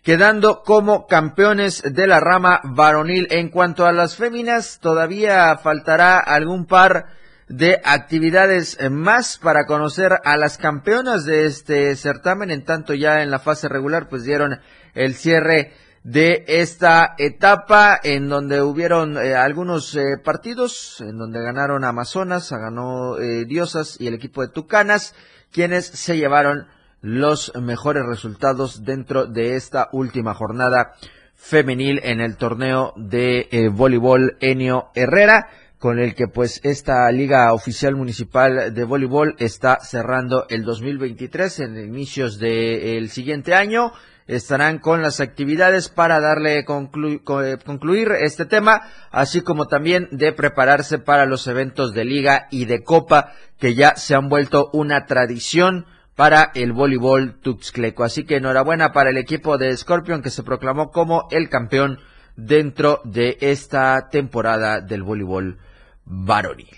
[0.08, 3.28] quedando como campeones de la rama varonil.
[3.30, 7.08] En cuanto a las féminas, todavía faltará algún par
[7.50, 12.52] de actividades más para conocer a las campeonas de este certamen.
[12.52, 14.62] En tanto ya en la fase regular, pues dieron
[14.94, 21.84] el cierre de esta etapa en donde hubieron eh, algunos eh, partidos en donde ganaron
[21.84, 25.16] Amazonas, ganó eh, Diosas y el equipo de Tucanas,
[25.52, 26.66] quienes se llevaron
[27.02, 30.94] los mejores resultados dentro de esta última jornada
[31.36, 37.96] femenil en el torneo de voleibol Enio Herrera con el que pues esta Liga Oficial
[37.96, 43.92] Municipal de Voleibol está cerrando el 2023 en inicios del siguiente año.
[44.26, 51.00] Estarán con las actividades para darle eh, concluir este tema, así como también de prepararse
[51.00, 55.86] para los eventos de liga y de copa que ya se han vuelto una tradición
[56.18, 58.04] para el voleibol tuxcleco.
[58.04, 62.00] Así que enhorabuena para el equipo de Scorpion que se proclamó como el campeón
[62.36, 65.60] dentro de esta temporada del voleibol
[66.06, 66.76] varonil.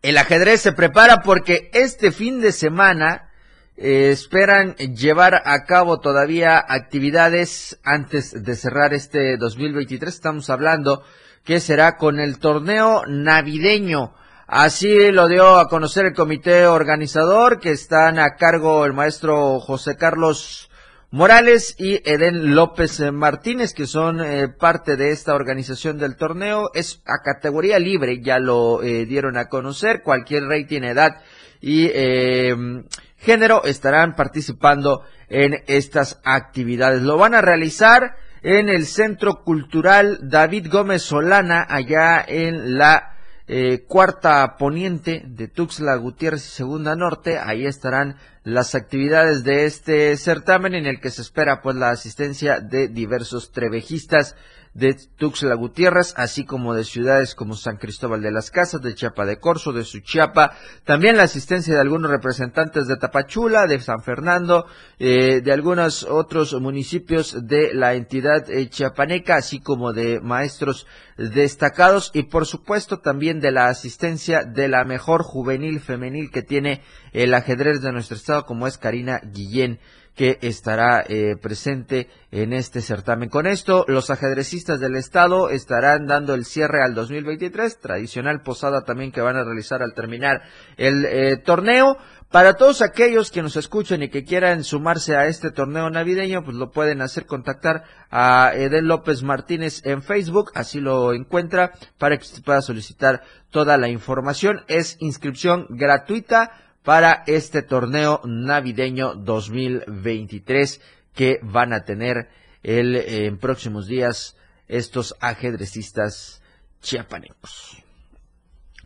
[0.00, 3.28] El ajedrez se prepara porque este fin de semana
[3.76, 10.14] eh, esperan llevar a cabo todavía actividades antes de cerrar este 2023.
[10.14, 11.02] Estamos hablando
[11.44, 14.14] que será con el torneo navideño.
[14.50, 19.98] Así lo dio a conocer el comité organizador que están a cargo el maestro José
[19.98, 20.70] Carlos
[21.10, 26.70] Morales y Eden López Martínez, que son eh, parte de esta organización del torneo.
[26.72, 30.02] Es a categoría libre, ya lo eh, dieron a conocer.
[30.02, 31.20] Cualquier rating, edad
[31.60, 32.84] y em,
[33.18, 37.02] género estarán participando en estas actividades.
[37.02, 43.17] Lo van a realizar en el Centro Cultural David Gómez Solana, allá en la
[43.50, 47.38] eh, cuarta poniente de Tuxtla Gutiérrez y segunda norte.
[47.38, 52.60] Ahí estarán las actividades de este certamen en el que se espera pues la asistencia
[52.60, 54.36] de diversos trevejistas
[54.78, 59.26] de Tuxtla Gutiérrez, así como de ciudades como San Cristóbal de las Casas, de Chiapa
[59.26, 60.52] de Corzo, de Suchiapa,
[60.84, 64.66] también la asistencia de algunos representantes de Tapachula, de San Fernando,
[65.00, 72.12] eh, de algunos otros municipios de la entidad eh, chiapaneca, así como de maestros destacados
[72.14, 77.34] y por supuesto también de la asistencia de la mejor juvenil femenil que tiene el
[77.34, 79.80] ajedrez de nuestro estado, como es Karina Guillén
[80.18, 83.28] que estará eh, presente en este certamen.
[83.28, 89.12] Con esto, los ajedrecistas del estado estarán dando el cierre al 2023, tradicional posada también
[89.12, 90.42] que van a realizar al terminar
[90.76, 91.96] el eh, torneo.
[92.32, 96.56] Para todos aquellos que nos escuchen y que quieran sumarse a este torneo navideño, pues
[96.56, 102.24] lo pueden hacer contactar a Eden López Martínez en Facebook, así lo encuentra para que
[102.24, 104.64] usted pueda solicitar toda la información.
[104.66, 106.50] Es inscripción gratuita
[106.88, 110.80] para este torneo navideño 2023
[111.14, 112.30] que van a tener
[112.62, 116.40] el, en próximos días estos ajedrecistas
[116.80, 117.84] chiapanecos.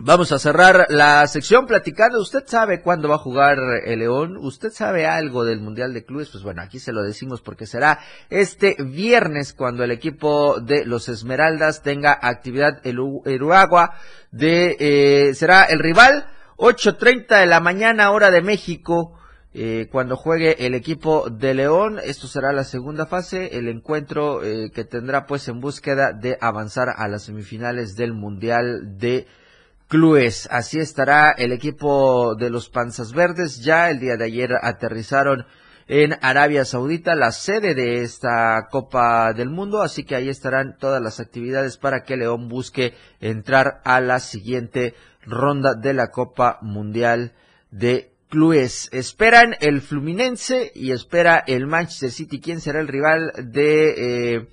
[0.00, 2.20] Vamos a cerrar la sección platicando.
[2.20, 4.36] ¿Usted sabe cuándo va a jugar el León?
[4.36, 6.30] ¿Usted sabe algo del Mundial de Clubes?
[6.30, 8.00] Pues bueno, aquí se lo decimos porque será
[8.30, 13.68] este viernes cuando el equipo de los Esmeraldas tenga actividad en Uruguay.
[14.32, 19.18] De, eh, será el rival 8.30 de la mañana, hora de México,
[19.54, 21.98] eh, cuando juegue el equipo de León.
[22.02, 26.88] Esto será la segunda fase, el encuentro eh, que tendrá pues en búsqueda de avanzar
[26.96, 29.26] a las semifinales del Mundial de
[29.88, 30.48] Clubes.
[30.50, 33.62] Así estará el equipo de los Panzas Verdes.
[33.62, 35.44] Ya el día de ayer aterrizaron
[35.86, 41.02] en Arabia Saudita, la sede de esta Copa del Mundo, así que ahí estarán todas
[41.02, 44.94] las actividades para que León busque entrar a la siguiente
[45.24, 47.32] ronda de la Copa Mundial
[47.70, 48.88] de Clubes.
[48.92, 52.40] Esperan el Fluminense y espera el Manchester City.
[52.40, 54.48] ¿Quién será el rival de, eh,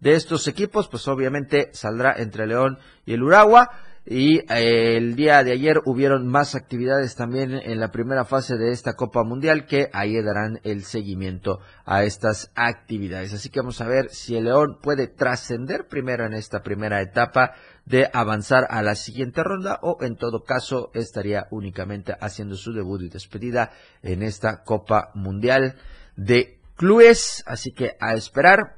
[0.00, 0.88] de estos equipos?
[0.88, 3.70] Pues obviamente saldrá entre León y el Uragua.
[4.06, 8.70] Y eh, el día de ayer hubieron más actividades también en la primera fase de
[8.70, 13.32] esta Copa Mundial que ahí darán el seguimiento a estas actividades.
[13.32, 17.54] Así que vamos a ver si el León puede trascender primero en esta primera etapa
[17.86, 23.02] de avanzar a la siguiente ronda o en todo caso estaría únicamente haciendo su debut
[23.02, 23.72] y despedida
[24.02, 25.76] en esta Copa Mundial
[26.16, 27.42] de Clubes.
[27.46, 28.76] Así que a esperar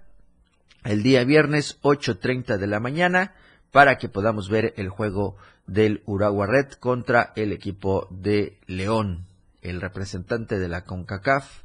[0.85, 3.35] el día viernes 8.30 de la mañana
[3.71, 5.37] para que podamos ver el juego
[5.67, 9.27] del Urawa Red contra el equipo de León,
[9.63, 11.63] el representante de la CONCACAF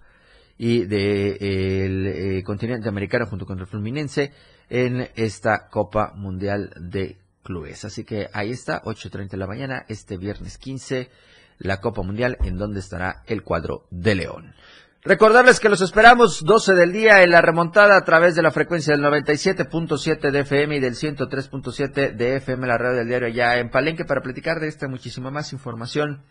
[0.58, 4.32] y del eh, continente americano junto con el Fluminense
[4.70, 7.86] en esta Copa Mundial de clubes.
[7.86, 11.10] Así que ahí está, 8.30 de la mañana, este viernes 15,
[11.60, 14.54] la Copa Mundial, en donde estará el cuadro de León.
[15.04, 18.96] Recordarles que los esperamos 12 del día en la remontada a través de la frecuencia
[18.96, 23.72] del 97.7 de FM y del 103.7 de FM, la radio del diario ya en
[23.72, 26.22] Palenque, para platicar de esta muchísima más información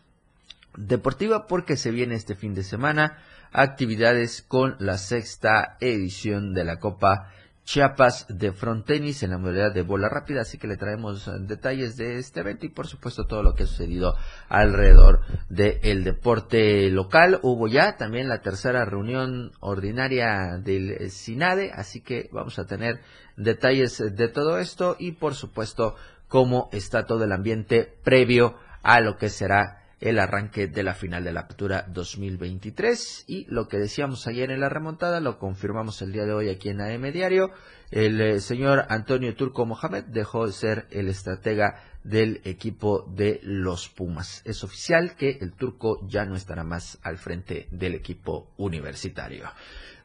[0.76, 3.18] deportiva porque se viene este fin de semana
[3.52, 7.32] actividades con la sexta edición de la Copa
[7.64, 11.96] Chiapas de frontenis en la modalidad de bola rápida, así que le traemos eh, detalles
[11.96, 14.16] de este evento y por supuesto todo lo que ha sucedido
[14.48, 17.38] alrededor del deporte local.
[17.42, 23.00] Hubo ya también la tercera reunión ordinaria del SINADE, así que vamos a tener
[23.36, 25.94] detalles de todo esto y por supuesto
[26.26, 31.24] cómo está todo el ambiente previo a lo que será el arranque de la final
[31.24, 36.12] de la Apertura 2023 y lo que decíamos ayer en la remontada lo confirmamos el
[36.12, 37.50] día de hoy aquí en AM Diario.
[37.90, 43.88] El eh, señor Antonio Turco Mohamed dejó de ser el estratega del equipo de los
[43.88, 44.42] Pumas.
[44.46, 49.50] Es oficial que el turco ya no estará más al frente del equipo universitario.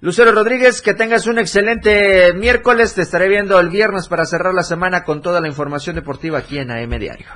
[0.01, 2.93] Lucero Rodríguez, que tengas un excelente miércoles.
[2.93, 6.57] Te estaré viendo el viernes para cerrar la semana con toda la información deportiva aquí
[6.57, 7.27] en AM Diario.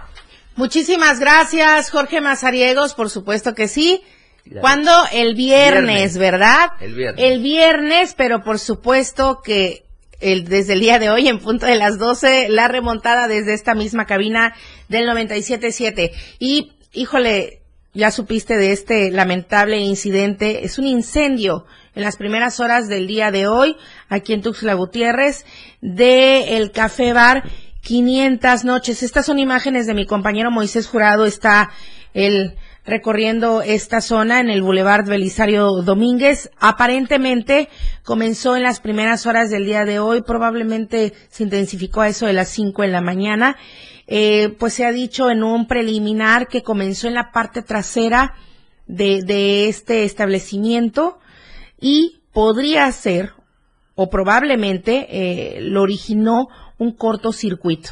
[0.60, 4.02] Muchísimas gracias, Jorge Mazariegos, por supuesto que sí.
[4.60, 4.92] ¿Cuándo?
[5.14, 6.18] El viernes, Viernes.
[6.18, 6.72] ¿verdad?
[6.82, 7.26] El viernes.
[7.26, 9.86] El viernes, pero por supuesto que
[10.20, 13.74] el, desde el día de hoy, en punto de las 12, la remontada desde esta
[13.74, 14.54] misma cabina
[14.90, 16.12] del 97.7.
[16.40, 17.62] Y, híjole,
[17.94, 20.66] ya supiste de este lamentable incidente.
[20.66, 23.78] Es un incendio en las primeras horas del día de hoy,
[24.10, 25.46] aquí en Tuxtla Gutiérrez,
[25.80, 27.46] de el Café Bar
[27.82, 29.04] 500 noches.
[29.04, 31.26] Estas son imágenes de mi compañero Moisés Jurado.
[31.26, 31.72] Está
[32.14, 32.56] él
[32.86, 36.50] recorriendo esta zona en el Boulevard Belisario Domínguez.
[36.60, 37.70] Aparentemente
[38.04, 40.22] comenzó en las primeras horas del día de hoy.
[40.22, 43.58] Probablemente se intensificó a eso de las 5 en la mañana.
[44.08, 48.34] Eh, pues se ha dicho en un preliminar que comenzó en la parte trasera
[48.88, 51.20] de, de este establecimiento
[51.80, 53.34] y podría ser
[53.94, 56.48] o probablemente eh, lo originó
[56.80, 57.92] un cortocircuito.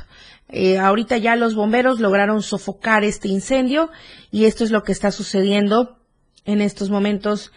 [0.49, 3.89] Eh, ahorita ya los bomberos lograron sofocar este incendio
[4.31, 5.97] y esto es lo que está sucediendo
[6.45, 7.51] en estos momentos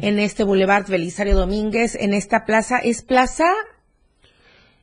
[0.00, 2.78] en este Boulevard Belisario Domínguez, en esta plaza.
[2.78, 3.44] ¿Es plaza?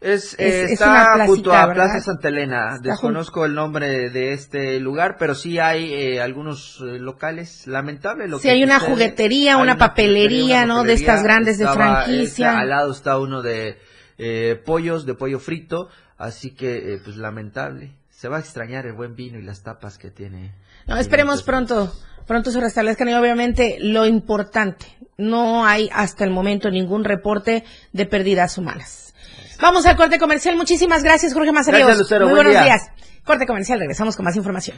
[0.02, 1.86] Es, Es- eh, es está placita, junto a ¿verdad?
[1.86, 2.76] Plaza Santa Elena.
[2.76, 7.66] Está Desconozco el nombre de este lugar, pero sí hay eh, algunos eh, locales.
[7.66, 10.84] Lamentable lo Sí, que hay una juguetería, Hay una papelería, una ¿no?
[10.84, 12.60] De estas grandes de franquicia.
[12.60, 13.78] al lado está uno de
[14.18, 15.90] eh, pollos, de pollo frito.
[16.18, 17.92] Así que, eh, pues lamentable.
[18.10, 20.54] Se va a extrañar el buen vino y las tapas que tiene.
[20.88, 21.94] No, esperemos pronto,
[22.26, 24.86] pronto se restablezcan y obviamente lo importante,
[25.18, 29.14] no hay hasta el momento ningún reporte de pérdidas humanas.
[29.62, 30.56] Vamos al corte comercial.
[30.56, 32.10] Muchísimas gracias, Jorge Mazariegos.
[32.10, 32.64] Muy Buen buenos día.
[32.64, 32.92] días.
[33.24, 34.78] Corte comercial, regresamos con más información.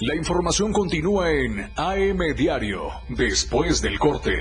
[0.00, 4.32] La información continúa en AM Diario, después del corte.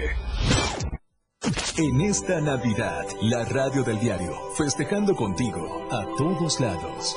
[1.77, 7.15] En esta Navidad, la radio del diario, festejando contigo a todos lados.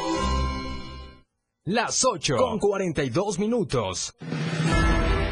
[1.64, 4.14] Las 8 con 42 minutos.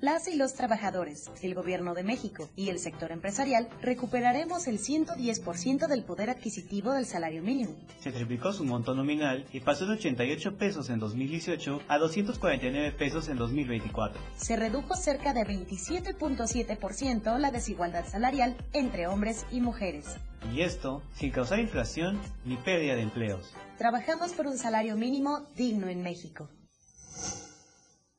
[0.00, 5.88] Las y los trabajadores, el gobierno de México y el sector empresarial recuperaremos el 110%
[5.88, 7.76] del poder adquisitivo del salario mínimo.
[7.98, 13.28] Se triplicó su monto nominal y pasó de 88 pesos en 2018 a 249 pesos
[13.28, 14.18] en 2024.
[14.38, 20.16] Se redujo cerca de 27.7% la desigualdad salarial entre hombres y mujeres.
[20.54, 23.52] Y esto sin causar inflación ni pérdida de empleos.
[23.76, 26.48] Trabajamos por un salario mínimo digno en México.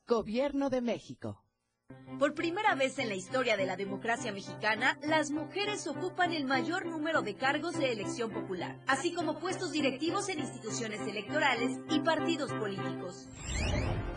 [0.08, 1.42] Gobierno de México.
[2.20, 6.86] Por primera vez en la historia de la democracia mexicana, las mujeres ocupan el mayor
[6.86, 12.52] número de cargos de elección popular, así como puestos directivos en instituciones electorales y partidos
[12.54, 13.28] políticos.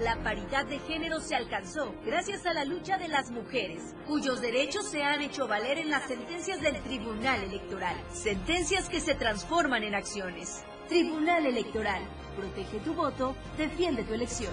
[0.01, 4.87] La paridad de género se alcanzó gracias a la lucha de las mujeres, cuyos derechos
[4.87, 9.95] se han hecho valer en las sentencias del Tribunal Electoral, sentencias que se transforman en
[9.95, 10.63] acciones.
[10.89, 12.03] Tribunal Electoral,
[12.37, 14.53] protege tu voto, defiende tu elección.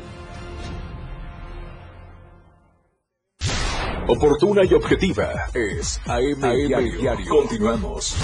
[4.07, 7.29] Oportuna y objetiva es AM, Diario.
[7.29, 8.15] Continuamos.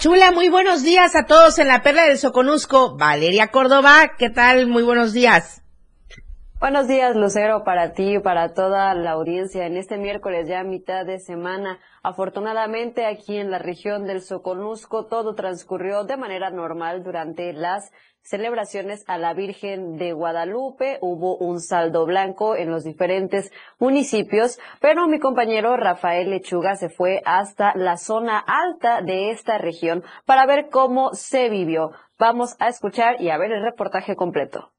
[0.00, 2.96] Tapachula, muy buenos días a todos en la Perla del Soconusco.
[2.96, 4.66] Valeria Córdoba, ¿qué tal?
[4.66, 5.59] Muy buenos días.
[6.70, 9.66] Buenos días, Lucero, para ti y para toda la audiencia.
[9.66, 15.34] En este miércoles, ya mitad de semana, afortunadamente aquí en la región del Soconusco, todo
[15.34, 17.90] transcurrió de manera normal durante las
[18.22, 20.98] celebraciones a la Virgen de Guadalupe.
[21.00, 23.50] Hubo un saldo blanco en los diferentes
[23.80, 30.04] municipios, pero mi compañero Rafael Lechuga se fue hasta la zona alta de esta región
[30.24, 31.90] para ver cómo se vivió.
[32.16, 34.70] Vamos a escuchar y a ver el reportaje completo.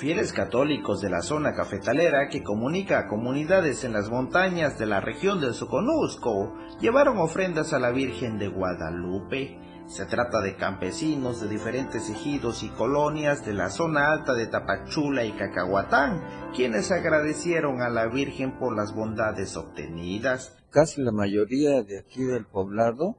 [0.00, 5.02] Fieles católicos de la zona cafetalera que comunica a comunidades en las montañas de la
[5.02, 9.58] región del Soconusco llevaron ofrendas a la Virgen de Guadalupe.
[9.88, 15.24] Se trata de campesinos de diferentes ejidos y colonias de la zona alta de Tapachula
[15.24, 16.22] y Cacahuatán,
[16.56, 20.56] quienes agradecieron a la Virgen por las bondades obtenidas.
[20.70, 23.16] Casi la mayoría de aquí del poblado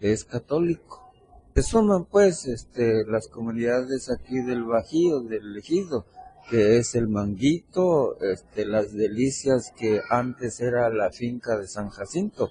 [0.00, 1.09] es católico
[1.54, 6.06] se suman pues este, las comunidades aquí del Bajío, del Ejido,
[6.48, 12.50] que es el Manguito, este, las delicias que antes era la finca de San Jacinto.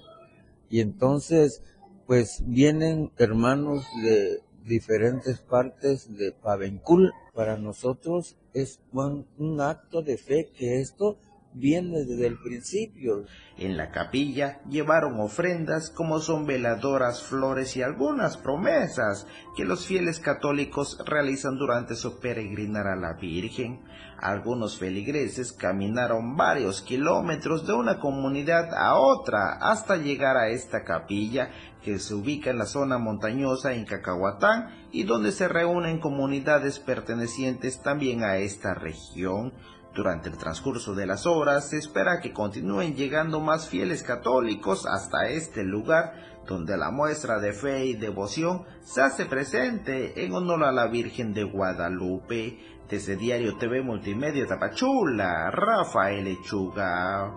[0.68, 1.62] Y entonces,
[2.06, 7.12] pues vienen hermanos de diferentes partes de Pavencul.
[7.34, 11.18] Para nosotros es un, un acto de fe que esto
[11.52, 13.24] viene desde el principio.
[13.56, 19.26] En la capilla llevaron ofrendas como son veladoras, flores y algunas promesas
[19.56, 23.80] que los fieles católicos realizan durante su peregrinar a la Virgen.
[24.18, 31.50] Algunos feligreses caminaron varios kilómetros de una comunidad a otra hasta llegar a esta capilla
[31.82, 37.80] que se ubica en la zona montañosa en Cacahuatán y donde se reúnen comunidades pertenecientes
[37.80, 39.54] también a esta región.
[39.94, 45.28] Durante el transcurso de las horas se espera que continúen llegando más fieles católicos hasta
[45.28, 46.14] este lugar
[46.46, 51.32] donde la muestra de fe y devoción se hace presente en honor a la Virgen
[51.32, 52.58] de Guadalupe.
[52.88, 57.32] Desde Diario TV Multimedia Tapachula, Rafael Lechuga.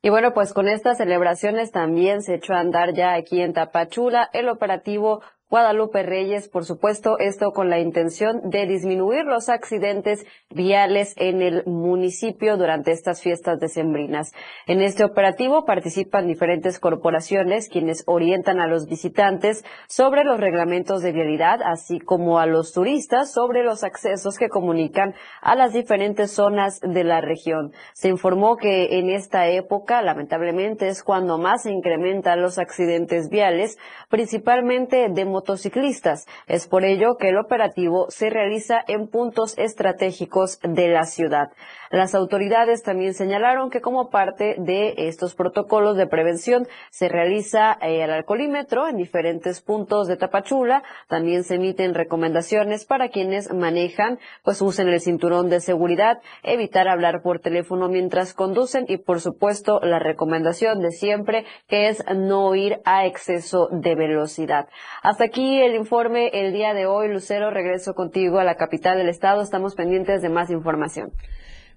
[0.00, 4.28] Y bueno, pues con estas celebraciones también se echó a andar ya aquí en Tapachula
[4.32, 5.22] el operativo
[5.54, 11.62] Guadalupe Reyes, por supuesto, esto con la intención de disminuir los accidentes viales en el
[11.64, 14.32] municipio durante estas fiestas decembrinas.
[14.66, 21.12] En este operativo participan diferentes corporaciones quienes orientan a los visitantes sobre los reglamentos de
[21.12, 26.80] vialidad, así como a los turistas sobre los accesos que comunican a las diferentes zonas
[26.80, 27.72] de la región.
[27.92, 33.78] Se informó que en esta época, lamentablemente, es cuando más se incrementan los accidentes viales,
[34.08, 36.26] principalmente de motociclistas.
[36.46, 41.50] Es por ello que el operativo se realiza en puntos estratégicos de la ciudad.
[41.90, 48.02] Las autoridades también señalaron que como parte de estos protocolos de prevención se realiza eh,
[48.02, 50.82] el alcoholímetro en diferentes puntos de Tapachula.
[51.08, 57.22] También se emiten recomendaciones para quienes manejan, pues usen el cinturón de seguridad, evitar hablar
[57.22, 62.80] por teléfono mientras conducen y por supuesto la recomendación de siempre que es no ir
[62.84, 64.68] a exceso de velocidad.
[65.02, 67.08] Hasta aquí el informe el día de hoy.
[67.08, 69.42] Lucero, regreso contigo a la capital del estado.
[69.42, 71.12] Estamos pendientes de más información.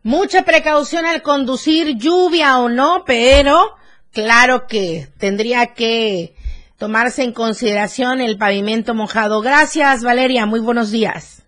[0.03, 3.71] Mucha precaución al conducir, lluvia o no, pero
[4.13, 6.35] claro que tendría que
[6.77, 9.41] tomarse en consideración el pavimento mojado.
[9.41, 10.45] Gracias, Valeria.
[10.45, 11.43] Muy buenos días.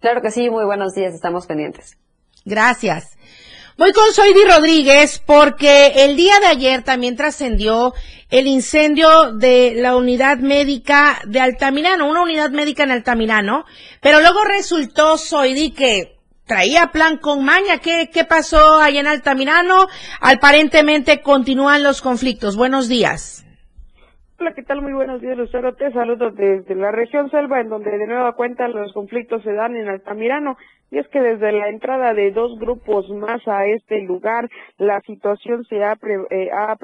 [0.00, 1.14] Claro que sí, muy buenos días.
[1.14, 1.98] Estamos pendientes.
[2.44, 3.18] Gracias.
[3.80, 7.94] Voy con Soidi Rodríguez porque el día de ayer también trascendió
[8.28, 13.64] el incendio de la unidad médica de Altamirano, una unidad médica en Altamirano,
[14.02, 17.78] pero luego resultó Soidi que traía plan con maña.
[17.78, 19.86] ¿Qué, qué pasó ahí en Altamirano?
[20.20, 22.56] Aparentemente continúan los conflictos.
[22.56, 23.46] Buenos días.
[24.40, 24.80] Hola, ¿qué tal?
[24.80, 25.74] Muy buenos días, Lucero.
[25.74, 29.76] Te saludo desde la región Selva, en donde de nueva cuenta los conflictos se dan
[29.76, 30.56] en Altamirano.
[30.90, 35.64] Y es que desde la entrada de dos grupos más a este lugar, la situación
[35.64, 35.92] se ha,
[36.30, 36.74] eh, ha,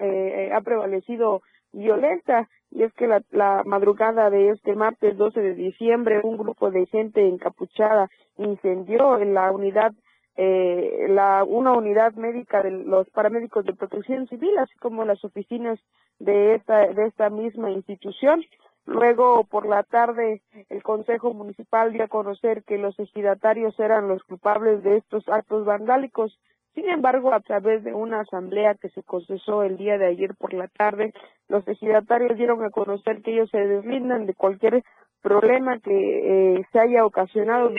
[0.00, 1.42] eh, ha prevalecido
[1.72, 2.48] violenta.
[2.72, 6.86] Y es que la, la, madrugada de este martes 12 de diciembre, un grupo de
[6.86, 9.92] gente encapuchada incendió en la unidad
[10.36, 15.78] eh, la, una unidad médica de los paramédicos de protección civil, así como las oficinas
[16.18, 18.44] de esta, de misma institución.
[18.84, 24.22] Luego, por la tarde, el Consejo Municipal dio a conocer que los ejidatarios eran los
[24.24, 26.38] culpables de estos actos vandálicos.
[26.74, 30.52] Sin embargo, a través de una asamblea que se concesó el día de ayer por
[30.52, 31.14] la tarde,
[31.48, 34.84] los ejidatarios dieron a conocer que ellos se deslindan de cualquier
[35.22, 37.70] problema que eh, se haya ocasionado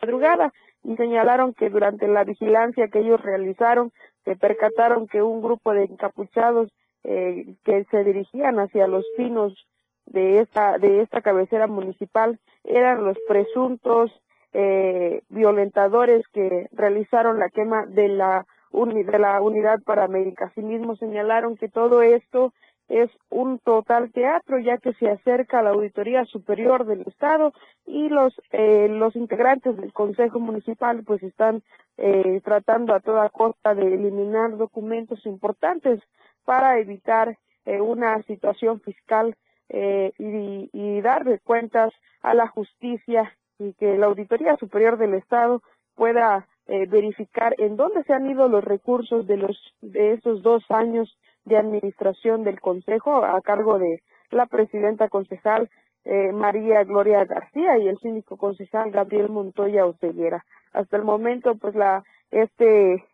[0.00, 0.52] madrugada
[0.84, 3.92] y señalaron que durante la vigilancia que ellos realizaron
[4.24, 6.70] se percataron que un grupo de encapuchados
[7.02, 9.66] eh, que se dirigían hacia los pinos
[10.06, 14.12] de esta de esta cabecera municipal eran los presuntos
[14.52, 20.46] eh, violentadores que realizaron la quema de la de la unidad paramédica.
[20.46, 22.52] Asimismo señalaron que todo esto
[22.88, 27.52] es un total teatro ya que se acerca a la auditoría superior del estado
[27.86, 31.62] y los eh, los integrantes del consejo municipal pues están
[31.96, 36.00] eh, tratando a toda costa de eliminar documentos importantes
[36.44, 39.34] para evitar eh, una situación fiscal
[39.70, 45.62] eh, y, y darle cuentas a la justicia y que la auditoría superior del estado
[45.94, 50.64] pueda eh, verificar en dónde se han ido los recursos de los de esos dos
[50.70, 55.68] años de administración del consejo a cargo de la presidenta concejal
[56.04, 60.44] eh, María Gloria García y el síndico concejal Gabriel Montoya Oceguera.
[60.72, 63.04] Hasta el momento, pues la este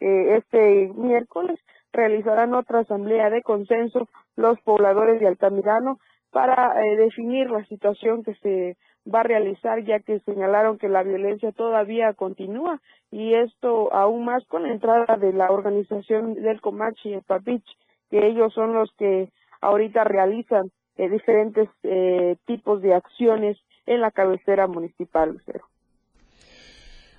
[0.00, 1.58] eh, este miércoles
[1.92, 5.98] realizarán otra asamblea de consenso los pobladores de Altamirano
[6.30, 8.76] para eh, definir la situación que se
[9.12, 12.80] va a realizar ya que señalaron que la violencia todavía continúa
[13.10, 17.64] y esto aún más con la entrada de la organización del Comachi el Papich
[18.10, 19.28] que ellos son los que
[19.60, 25.40] ahorita realizan eh, diferentes eh, tipos de acciones en la cabecera municipal.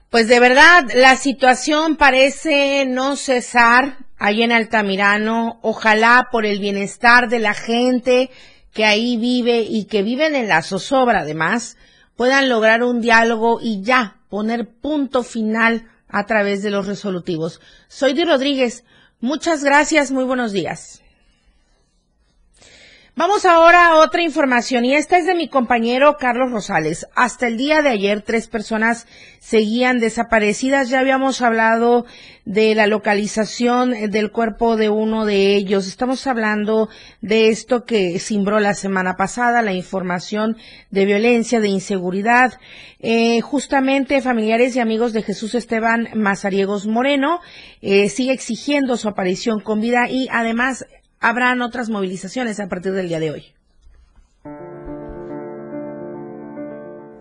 [0.10, 5.60] Pues de verdad, la situación parece no cesar ahí en Altamirano.
[5.62, 8.30] Ojalá por el bienestar de la gente
[8.76, 11.78] que ahí vive y que viven en la zozobra además,
[12.18, 17.62] puedan lograr un diálogo y ya poner punto final a través de los resolutivos.
[17.88, 18.84] Soy Di Rodríguez.
[19.22, 20.12] Muchas gracias.
[20.12, 21.05] Muy buenos días.
[23.18, 27.08] Vamos ahora a otra información y esta es de mi compañero Carlos Rosales.
[27.16, 29.08] Hasta el día de ayer tres personas
[29.40, 30.90] seguían desaparecidas.
[30.90, 32.06] Ya habíamos hablado
[32.44, 35.88] de la localización del cuerpo de uno de ellos.
[35.88, 36.90] Estamos hablando
[37.22, 40.58] de esto que cimbró la semana pasada, la información
[40.92, 42.60] de violencia, de inseguridad.
[43.00, 47.40] Eh, justamente familiares y amigos de Jesús Esteban Mazariegos Moreno
[47.82, 50.86] eh, sigue exigiendo su aparición con vida y además
[51.28, 53.46] habrán otras movilizaciones a partir del día de hoy.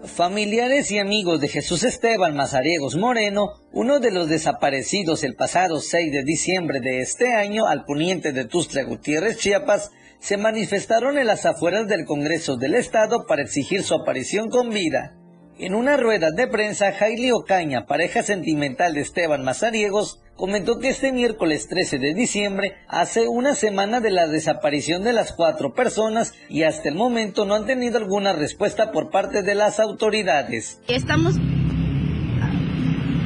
[0.05, 6.13] Familiares y amigos de Jesús Esteban Mazariegos Moreno, uno de los desaparecidos el pasado 6
[6.13, 9.91] de diciembre de este año al poniente de Tustla Gutiérrez, Chiapas,
[10.21, 15.17] se manifestaron en las afueras del Congreso del Estado para exigir su aparición con vida.
[15.57, 21.13] En una rueda de prensa, Jaili Ocaña, pareja sentimental de Esteban Mazariegos, comentó que este
[21.13, 26.65] miércoles 13 de diciembre hace una semana de la desaparición de las cuatro personas y
[26.65, 30.81] hasta el momento no han tenido alguna respuesta por parte de las autoridades.
[30.89, 31.37] Estamos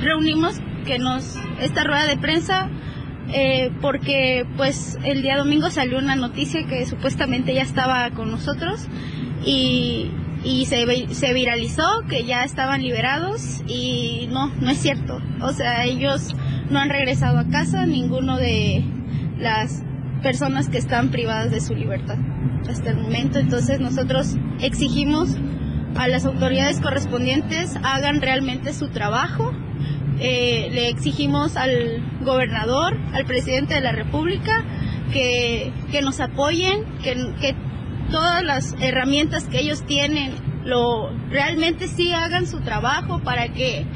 [0.02, 2.68] reunimos que nos esta rueda de prensa
[3.32, 8.86] eh, porque pues el día domingo salió una noticia que supuestamente ya estaba con nosotros
[9.46, 10.10] y
[10.44, 15.20] y se, se viralizó que ya estaban liberados y no, no es cierto.
[15.40, 16.34] O sea, ellos
[16.70, 18.84] no han regresado a casa, ninguno de
[19.38, 19.82] las
[20.22, 22.18] personas que están privadas de su libertad
[22.68, 23.38] hasta el momento.
[23.38, 25.36] Entonces nosotros exigimos
[25.96, 29.52] a las autoridades correspondientes hagan realmente su trabajo.
[30.20, 34.64] Eh, le exigimos al gobernador, al presidente de la República,
[35.12, 37.54] que, que nos apoyen, que, que
[38.10, 40.32] todas las herramientas que ellos tienen
[40.64, 43.86] lo realmente sí hagan su trabajo para que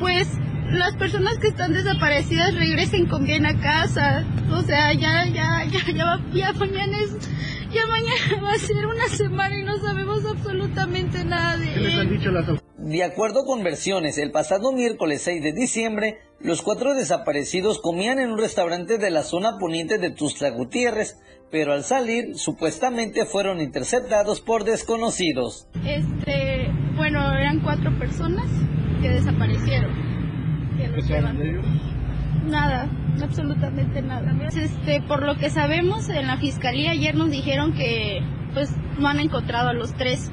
[0.00, 0.28] pues
[0.72, 4.24] las personas que están desaparecidas regresen con bien a casa.
[4.52, 7.12] O sea, ya, ya, ya, ya, ya mañana es,
[7.72, 11.94] ya mañana va a ser una semana y no sabemos absolutamente nada de ¿Qué les
[11.94, 12.46] han dicho las
[12.78, 18.30] De acuerdo con versiones, el pasado miércoles 6 de diciembre, los cuatro desaparecidos comían en
[18.30, 21.18] un restaurante de la zona poniente de Tuzla Gutiérrez,
[21.50, 25.68] pero al salir supuestamente fueron interceptados por desconocidos.
[25.84, 28.46] Este, bueno, eran cuatro personas
[29.00, 29.92] que desaparecieron.
[30.76, 31.66] ¿Qué saben de ellos?
[32.46, 32.88] Nada,
[33.22, 34.32] absolutamente nada.
[34.48, 38.20] Este, por lo que sabemos, en la fiscalía ayer nos dijeron que
[38.54, 40.30] pues no han encontrado a los tres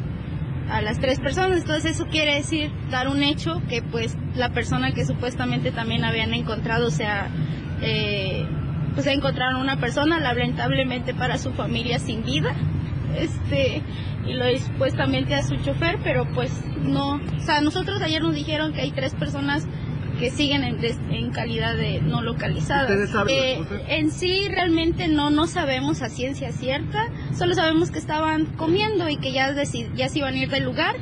[0.70, 1.62] a las tres personas.
[1.62, 6.34] Entonces eso quiere decir dar un hecho que pues la persona que supuestamente también habían
[6.34, 7.30] encontrado, o sea,
[7.82, 8.46] eh,
[8.94, 12.56] pues encontraron una persona lamentablemente para su familia sin vida,
[13.18, 13.82] este,
[14.26, 18.74] y lo supuestamente a su chofer, pero pues no, o sea, nosotros ayer nos dijeron
[18.74, 19.68] que hay tres personas
[20.20, 20.80] que siguen en,
[21.12, 22.90] en calidad de no localizadas.
[23.28, 29.10] Eh, en sí realmente no no sabemos a ciencia cierta, solo sabemos que estaban comiendo
[29.10, 30.96] y que ya, ya se iban a ir del lugar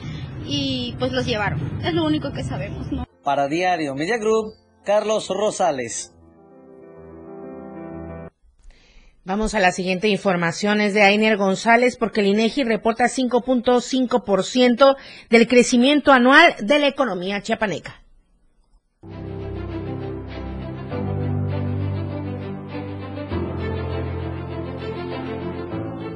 [0.46, 1.60] y pues los llevaron.
[1.84, 3.06] Es lo único que sabemos, ¿no?
[3.24, 4.54] Para Diario Media Group,
[4.86, 6.14] Carlos Rosales.
[9.24, 14.96] Vamos a la siguiente información, es de Ainer González, porque el INEGI reporta 5.5%
[15.30, 18.02] del crecimiento anual de la economía chiapaneca.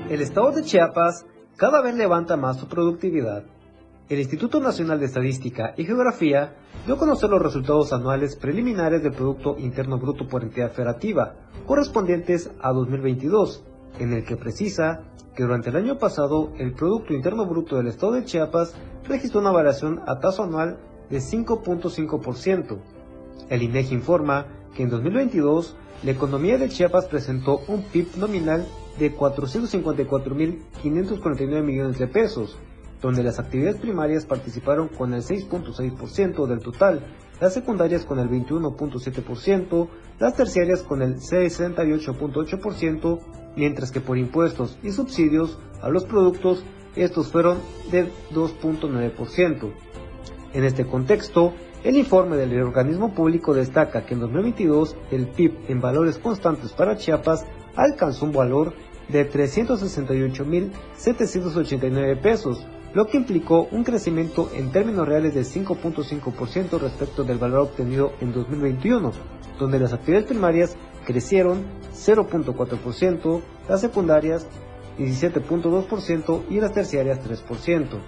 [0.10, 1.28] El estado de Chiapas
[1.58, 3.44] cada vez levanta más su productividad.
[4.08, 6.54] El Instituto Nacional de Estadística y Geografía
[6.86, 11.34] dio a conocer los resultados anuales preliminares del Producto Interno Bruto por entidad federativa,
[11.66, 13.64] correspondientes a 2022,
[13.98, 15.02] en el que precisa
[15.36, 18.76] que durante el año pasado el Producto Interno Bruto del Estado de Chiapas
[19.08, 20.78] registró una variación a tasa anual
[21.10, 22.78] de 5.5%.
[23.50, 24.46] El INEGI informa
[24.76, 28.68] que en 2022 la economía de Chiapas presentó un PIB nominal
[29.00, 32.60] de 454.549 millones de pesos,
[33.06, 37.06] donde las actividades primarias participaron con el 6.6% del total,
[37.40, 39.88] las secundarias con el 21.7%,
[40.18, 43.20] las terciarias con el 68.8%,
[43.56, 47.60] mientras que por impuestos y subsidios a los productos estos fueron
[47.92, 49.72] de 2.9%.
[50.54, 51.54] En este contexto,
[51.84, 56.98] el informe del organismo público destaca que en 2022 el PIB en valores constantes para
[56.98, 57.46] Chiapas
[57.76, 58.74] alcanzó un valor
[59.10, 62.66] de 368.789 pesos,
[62.96, 68.32] lo que implicó un crecimiento en términos reales de 5.5% respecto del valor obtenido en
[68.32, 69.12] 2021,
[69.60, 74.48] donde las actividades primarias crecieron 0.4%, las secundarias
[74.98, 78.00] 17.2% y las terciarias 3%,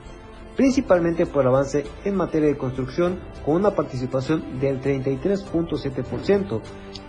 [0.55, 6.61] principalmente por el avance en materia de construcción con una participación del 33.7%,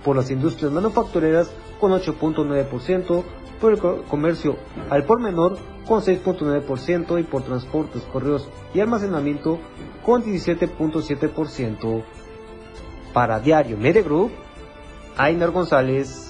[0.04, 3.24] por las industrias manufactureras con 8.9%,
[3.60, 4.56] por el comercio
[4.88, 9.58] al por menor con 6.9% y por transportes, correos y almacenamiento
[10.04, 12.04] con 17.7%.
[13.12, 14.30] Para Diario Media Group,
[15.16, 16.27] Ainer González.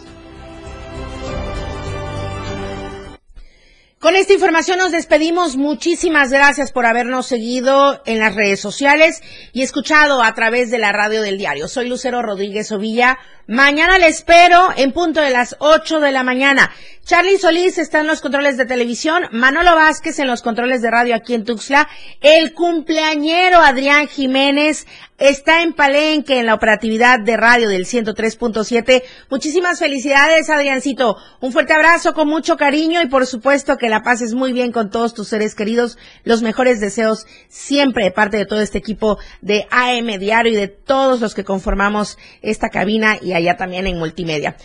[4.01, 5.57] Con esta información nos despedimos.
[5.57, 10.93] Muchísimas gracias por habernos seguido en las redes sociales y escuchado a través de la
[10.93, 11.67] radio del diario.
[11.67, 13.19] Soy Lucero Rodríguez Ovilla.
[13.49, 16.71] Mañana le espero en punto de las 8 de la mañana.
[17.05, 21.17] Charlie Solís está en los controles de televisión, Manolo Vázquez en los controles de radio
[21.17, 21.89] aquí en Tuxtla,
[22.21, 24.87] el cumpleañero Adrián Jiménez
[25.19, 29.03] está en Palenque en la operatividad de radio del 103.7.
[29.29, 31.17] Muchísimas felicidades, Adriancito.
[31.41, 34.91] Un fuerte abrazo con mucho cariño y por supuesto que la pases muy bien con
[34.91, 35.99] todos tus seres queridos.
[36.25, 40.69] Los mejores deseos siempre de parte de todo este equipo de AM Diario y de
[40.69, 44.57] todos los que conformamos esta cabina y allá también en multimedia.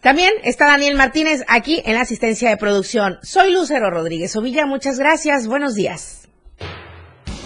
[0.00, 3.18] También está Daniel Martínez aquí en la asistencia de producción.
[3.22, 4.66] Soy Lucero Rodríguez Ovilla.
[4.66, 5.46] Muchas gracias.
[5.46, 6.19] Buenos días.